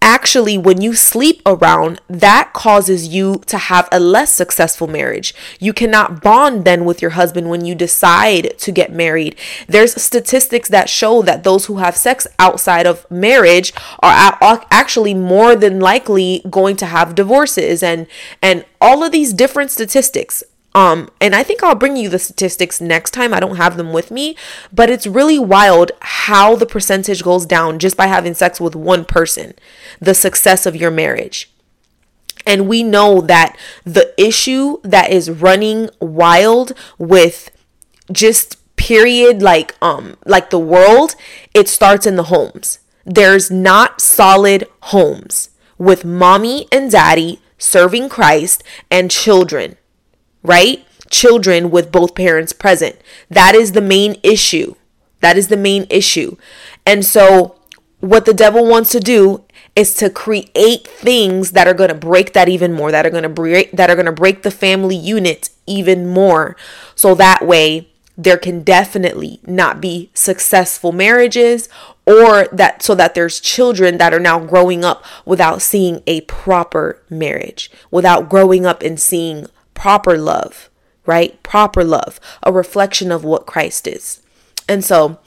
actually, 0.03 0.57
when 0.57 0.81
you 0.81 0.93
sleep 0.93 1.41
around, 1.45 2.01
that 2.09 2.51
causes 2.53 3.07
you 3.07 3.41
to 3.47 3.57
have 3.57 3.87
a 3.91 3.99
less 3.99 4.31
successful 4.31 4.85
marriage. 4.85 5.33
You 5.59 5.73
cannot 5.73 6.21
bond 6.21 6.65
then 6.65 6.83
with 6.83 7.01
your 7.01 7.11
husband 7.11 7.49
when 7.49 7.63
you 7.65 7.73
decide 7.73 8.59
to 8.59 8.71
get 8.71 8.91
married. 8.91 9.35
There's 9.67 9.99
statistics 9.99 10.67
that 10.69 10.89
show 10.89 11.21
that 11.21 11.43
those 11.43 11.65
who 11.65 11.77
have 11.77 11.95
sex 11.95 12.27
outside 12.37 12.85
of 12.85 13.09
marriage 13.09 13.73
are 14.01 14.39
actually 14.69 15.13
more 15.13 15.55
than 15.55 15.79
likely 15.79 16.41
going 16.49 16.75
to 16.75 16.85
have 16.85 17.15
divorces 17.15 17.81
and 17.81 18.05
and 18.41 18.65
all 18.81 19.03
of 19.03 19.13
these 19.13 19.33
different 19.33 19.71
statistics 19.71 20.43
um, 20.75 21.09
and 21.21 21.35
I 21.35 21.43
think 21.43 21.63
I'll 21.63 21.75
bring 21.75 21.95
you 21.95 22.09
the 22.09 22.19
statistics 22.19 22.81
next 22.81 23.11
time. 23.11 23.33
I 23.33 23.39
don't 23.39 23.57
have 23.57 23.77
them 23.77 23.93
with 23.93 24.09
me, 24.09 24.35
but 24.71 24.89
it's 24.89 25.05
really 25.05 25.37
wild 25.37 25.91
how 26.01 26.55
the 26.55 26.65
percentage 26.65 27.23
goes 27.23 27.45
down 27.45 27.79
just 27.79 27.95
by 27.95 28.07
having 28.07 28.33
sex 28.33 28.59
with 28.59 28.75
one 28.75 29.05
person, 29.05 29.53
the 29.99 30.15
success 30.15 30.65
of 30.65 30.75
your 30.75 30.91
marriage. 30.91 31.51
And 32.45 32.67
we 32.67 32.83
know 32.83 33.21
that 33.21 33.55
the 33.83 34.13
issue 34.21 34.79
that 34.83 35.11
is 35.11 35.29
running 35.29 35.89
wild 35.99 36.73
with 36.97 37.51
just 38.11 38.57
period 38.75 39.41
like 39.41 39.75
um 39.81 40.17
like 40.25 40.49
the 40.49 40.59
world, 40.59 41.15
it 41.53 41.69
starts 41.69 42.05
in 42.05 42.15
the 42.15 42.23
homes. 42.23 42.79
There's 43.05 43.49
not 43.49 44.01
solid 44.01 44.67
homes 44.81 45.51
with 45.77 46.03
mommy 46.03 46.67
and 46.71 46.91
daddy 46.91 47.39
serving 47.57 48.09
Christ 48.09 48.61
and 48.91 49.09
children 49.09 49.77
right? 50.43 50.85
Children 51.09 51.71
with 51.71 51.91
both 51.91 52.15
parents 52.15 52.53
present. 52.53 52.97
That 53.29 53.55
is 53.55 53.71
the 53.71 53.81
main 53.81 54.17
issue. 54.23 54.75
That 55.21 55.37
is 55.37 55.47
the 55.47 55.57
main 55.57 55.87
issue. 55.89 56.35
And 56.85 57.05
so, 57.05 57.55
what 57.99 58.25
the 58.25 58.33
devil 58.33 58.67
wants 58.67 58.91
to 58.91 58.99
do 58.99 59.45
is 59.75 59.93
to 59.95 60.09
create 60.09 60.85
things 60.87 61.51
that 61.51 61.67
are 61.67 61.73
going 61.73 61.89
to 61.89 61.95
break 61.95 62.33
that 62.33 62.49
even 62.49 62.73
more 62.73 62.91
that 62.91 63.05
are 63.05 63.09
going 63.09 63.23
to 63.23 63.29
break 63.29 63.71
that 63.71 63.89
are 63.89 63.95
going 63.95 64.05
to 64.05 64.11
break 64.11 64.43
the 64.43 64.51
family 64.51 64.95
unit 64.95 65.49
even 65.65 66.07
more 66.07 66.55
so 66.95 67.15
that 67.15 67.45
way 67.45 67.87
there 68.15 68.37
can 68.37 68.61
definitely 68.61 69.39
not 69.47 69.81
be 69.81 70.11
successful 70.13 70.91
marriages 70.91 71.67
or 72.05 72.47
that 72.51 72.83
so 72.83 72.93
that 72.93 73.15
there's 73.15 73.39
children 73.39 73.97
that 73.97 74.13
are 74.13 74.19
now 74.19 74.39
growing 74.39 74.83
up 74.83 75.03
without 75.25 75.61
seeing 75.61 76.03
a 76.05 76.21
proper 76.21 77.01
marriage 77.09 77.71
without 77.89 78.29
growing 78.29 78.65
up 78.65 78.83
and 78.83 78.99
seeing 78.99 79.47
proper 79.73 80.17
love, 80.17 80.69
right? 81.05 81.41
Proper 81.43 81.83
love, 81.83 82.19
a 82.41 82.51
reflection 82.51 83.11
of 83.11 83.23
what 83.23 83.45
Christ 83.45 83.87
is. 83.87 84.21
And 84.67 84.83
so 84.83 85.19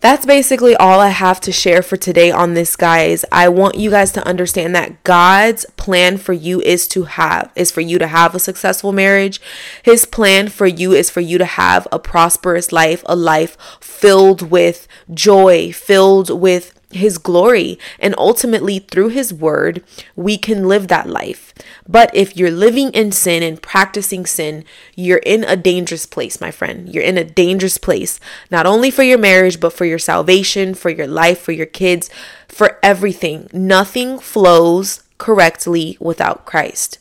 that's 0.00 0.24
basically 0.24 0.76
all 0.76 1.00
I 1.00 1.08
have 1.08 1.40
to 1.40 1.50
share 1.50 1.82
for 1.82 1.96
today 1.96 2.30
on 2.30 2.54
this, 2.54 2.76
guys. 2.76 3.24
I 3.32 3.48
want 3.48 3.74
you 3.74 3.90
guys 3.90 4.12
to 4.12 4.24
understand 4.24 4.72
that 4.76 5.02
God's 5.02 5.66
plan 5.76 6.18
for 6.18 6.32
you 6.32 6.60
is 6.60 6.86
to 6.88 7.04
have, 7.04 7.50
is 7.56 7.72
for 7.72 7.80
you 7.80 7.98
to 7.98 8.06
have 8.06 8.32
a 8.32 8.38
successful 8.38 8.92
marriage. 8.92 9.40
His 9.82 10.04
plan 10.04 10.50
for 10.50 10.68
you 10.68 10.92
is 10.92 11.10
for 11.10 11.20
you 11.20 11.36
to 11.38 11.44
have 11.44 11.88
a 11.90 11.98
prosperous 11.98 12.70
life, 12.70 13.02
a 13.06 13.16
life 13.16 13.56
filled 13.80 14.50
with 14.50 14.86
joy, 15.12 15.72
filled 15.72 16.30
with 16.30 16.77
his 16.90 17.18
glory 17.18 17.78
and 17.98 18.14
ultimately 18.16 18.78
through 18.78 19.08
his 19.08 19.32
word 19.32 19.82
we 20.16 20.38
can 20.38 20.66
live 20.66 20.88
that 20.88 21.08
life. 21.08 21.52
But 21.86 22.14
if 22.14 22.36
you're 22.36 22.50
living 22.50 22.90
in 22.92 23.12
sin 23.12 23.42
and 23.42 23.60
practicing 23.60 24.26
sin 24.26 24.64
you're 24.94 25.18
in 25.18 25.44
a 25.44 25.56
dangerous 25.56 26.06
place 26.06 26.40
my 26.40 26.50
friend. 26.50 26.92
You're 26.92 27.04
in 27.04 27.18
a 27.18 27.24
dangerous 27.24 27.78
place 27.78 28.20
not 28.50 28.66
only 28.66 28.90
for 28.90 29.02
your 29.02 29.18
marriage 29.18 29.60
but 29.60 29.72
for 29.72 29.84
your 29.84 29.98
salvation 29.98 30.74
for 30.74 30.90
your 30.90 31.06
life 31.06 31.40
for 31.40 31.52
your 31.52 31.66
kids 31.66 32.10
for 32.48 32.78
everything. 32.82 33.48
Nothing 33.52 34.18
flows 34.18 35.02
correctly 35.18 35.96
without 36.00 36.46
Christ 36.46 36.98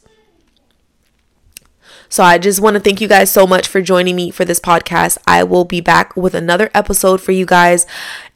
So 2.09 2.23
I 2.23 2.37
just 2.37 2.59
want 2.59 2.75
to 2.75 2.79
thank 2.79 3.01
you 3.01 3.07
guys 3.07 3.31
so 3.31 3.45
much 3.45 3.67
for 3.67 3.81
joining 3.81 4.15
me 4.15 4.31
for 4.31 4.45
this 4.45 4.59
podcast. 4.59 5.17
I 5.27 5.43
will 5.43 5.65
be 5.65 5.81
back 5.81 6.15
with 6.15 6.33
another 6.33 6.69
episode 6.73 7.21
for 7.21 7.31
you 7.31 7.45
guys. 7.45 7.85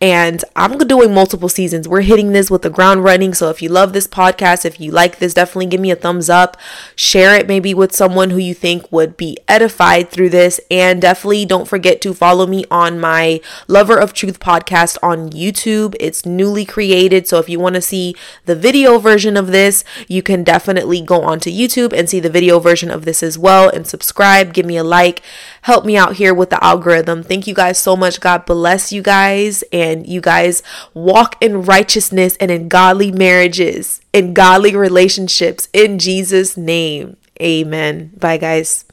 And 0.01 0.43
I'm 0.55 0.77
doing 0.79 1.13
multiple 1.13 1.47
seasons. 1.47 1.87
We're 1.87 2.01
hitting 2.01 2.31
this 2.31 2.49
with 2.49 2.63
the 2.63 2.69
ground 2.69 3.03
running. 3.03 3.33
So 3.33 3.49
if 3.49 3.61
you 3.61 3.69
love 3.69 3.93
this 3.93 4.07
podcast, 4.07 4.65
if 4.65 4.79
you 4.79 4.91
like 4.91 5.19
this, 5.19 5.35
definitely 5.35 5.67
give 5.67 5.79
me 5.79 5.91
a 5.91 5.95
thumbs 5.95 6.29
up. 6.29 6.57
Share 6.95 7.35
it 7.35 7.47
maybe 7.47 7.73
with 7.73 7.95
someone 7.95 8.31
who 8.31 8.39
you 8.39 8.53
think 8.53 8.91
would 8.91 9.15
be 9.15 9.37
edified 9.47 10.09
through 10.09 10.29
this. 10.29 10.59
And 10.69 11.01
definitely 11.01 11.45
don't 11.45 11.67
forget 11.67 12.01
to 12.01 12.13
follow 12.13 12.47
me 12.47 12.65
on 12.71 12.99
my 12.99 13.41
Lover 13.67 13.97
of 13.97 14.13
Truth 14.13 14.39
podcast 14.39 14.97
on 15.03 15.29
YouTube. 15.29 15.95
It's 15.99 16.25
newly 16.25 16.65
created. 16.65 17.27
So 17.27 17.37
if 17.37 17.47
you 17.47 17.59
want 17.59 17.75
to 17.75 17.81
see 17.81 18.15
the 18.45 18.55
video 18.55 18.97
version 18.97 19.37
of 19.37 19.47
this, 19.47 19.83
you 20.07 20.23
can 20.23 20.43
definitely 20.43 21.01
go 21.01 21.21
onto 21.21 21.51
YouTube 21.51 21.93
and 21.93 22.09
see 22.09 22.19
the 22.19 22.29
video 22.29 22.59
version 22.59 22.89
of 22.89 23.05
this 23.05 23.21
as 23.21 23.37
and 23.69 23.87
subscribe. 23.87 24.53
Give 24.53 24.65
me 24.65 24.77
a 24.77 24.83
like. 24.83 25.21
Help 25.63 25.85
me 25.85 25.97
out 25.97 26.15
here 26.15 26.33
with 26.33 26.49
the 26.49 26.63
algorithm. 26.63 27.23
Thank 27.23 27.47
you 27.47 27.53
guys 27.53 27.77
so 27.77 27.95
much. 27.95 28.19
God 28.19 28.45
bless 28.45 28.91
you 28.91 29.01
guys. 29.01 29.63
And 29.71 30.07
you 30.07 30.21
guys 30.21 30.63
walk 30.93 31.41
in 31.41 31.63
righteousness 31.63 32.37
and 32.37 32.51
in 32.51 32.67
godly 32.67 33.11
marriages, 33.11 34.01
in 34.13 34.33
godly 34.33 34.75
relationships 34.75 35.69
in 35.73 35.99
Jesus' 35.99 36.57
name. 36.57 37.17
Amen. 37.41 38.11
Bye, 38.17 38.37
guys. 38.37 38.85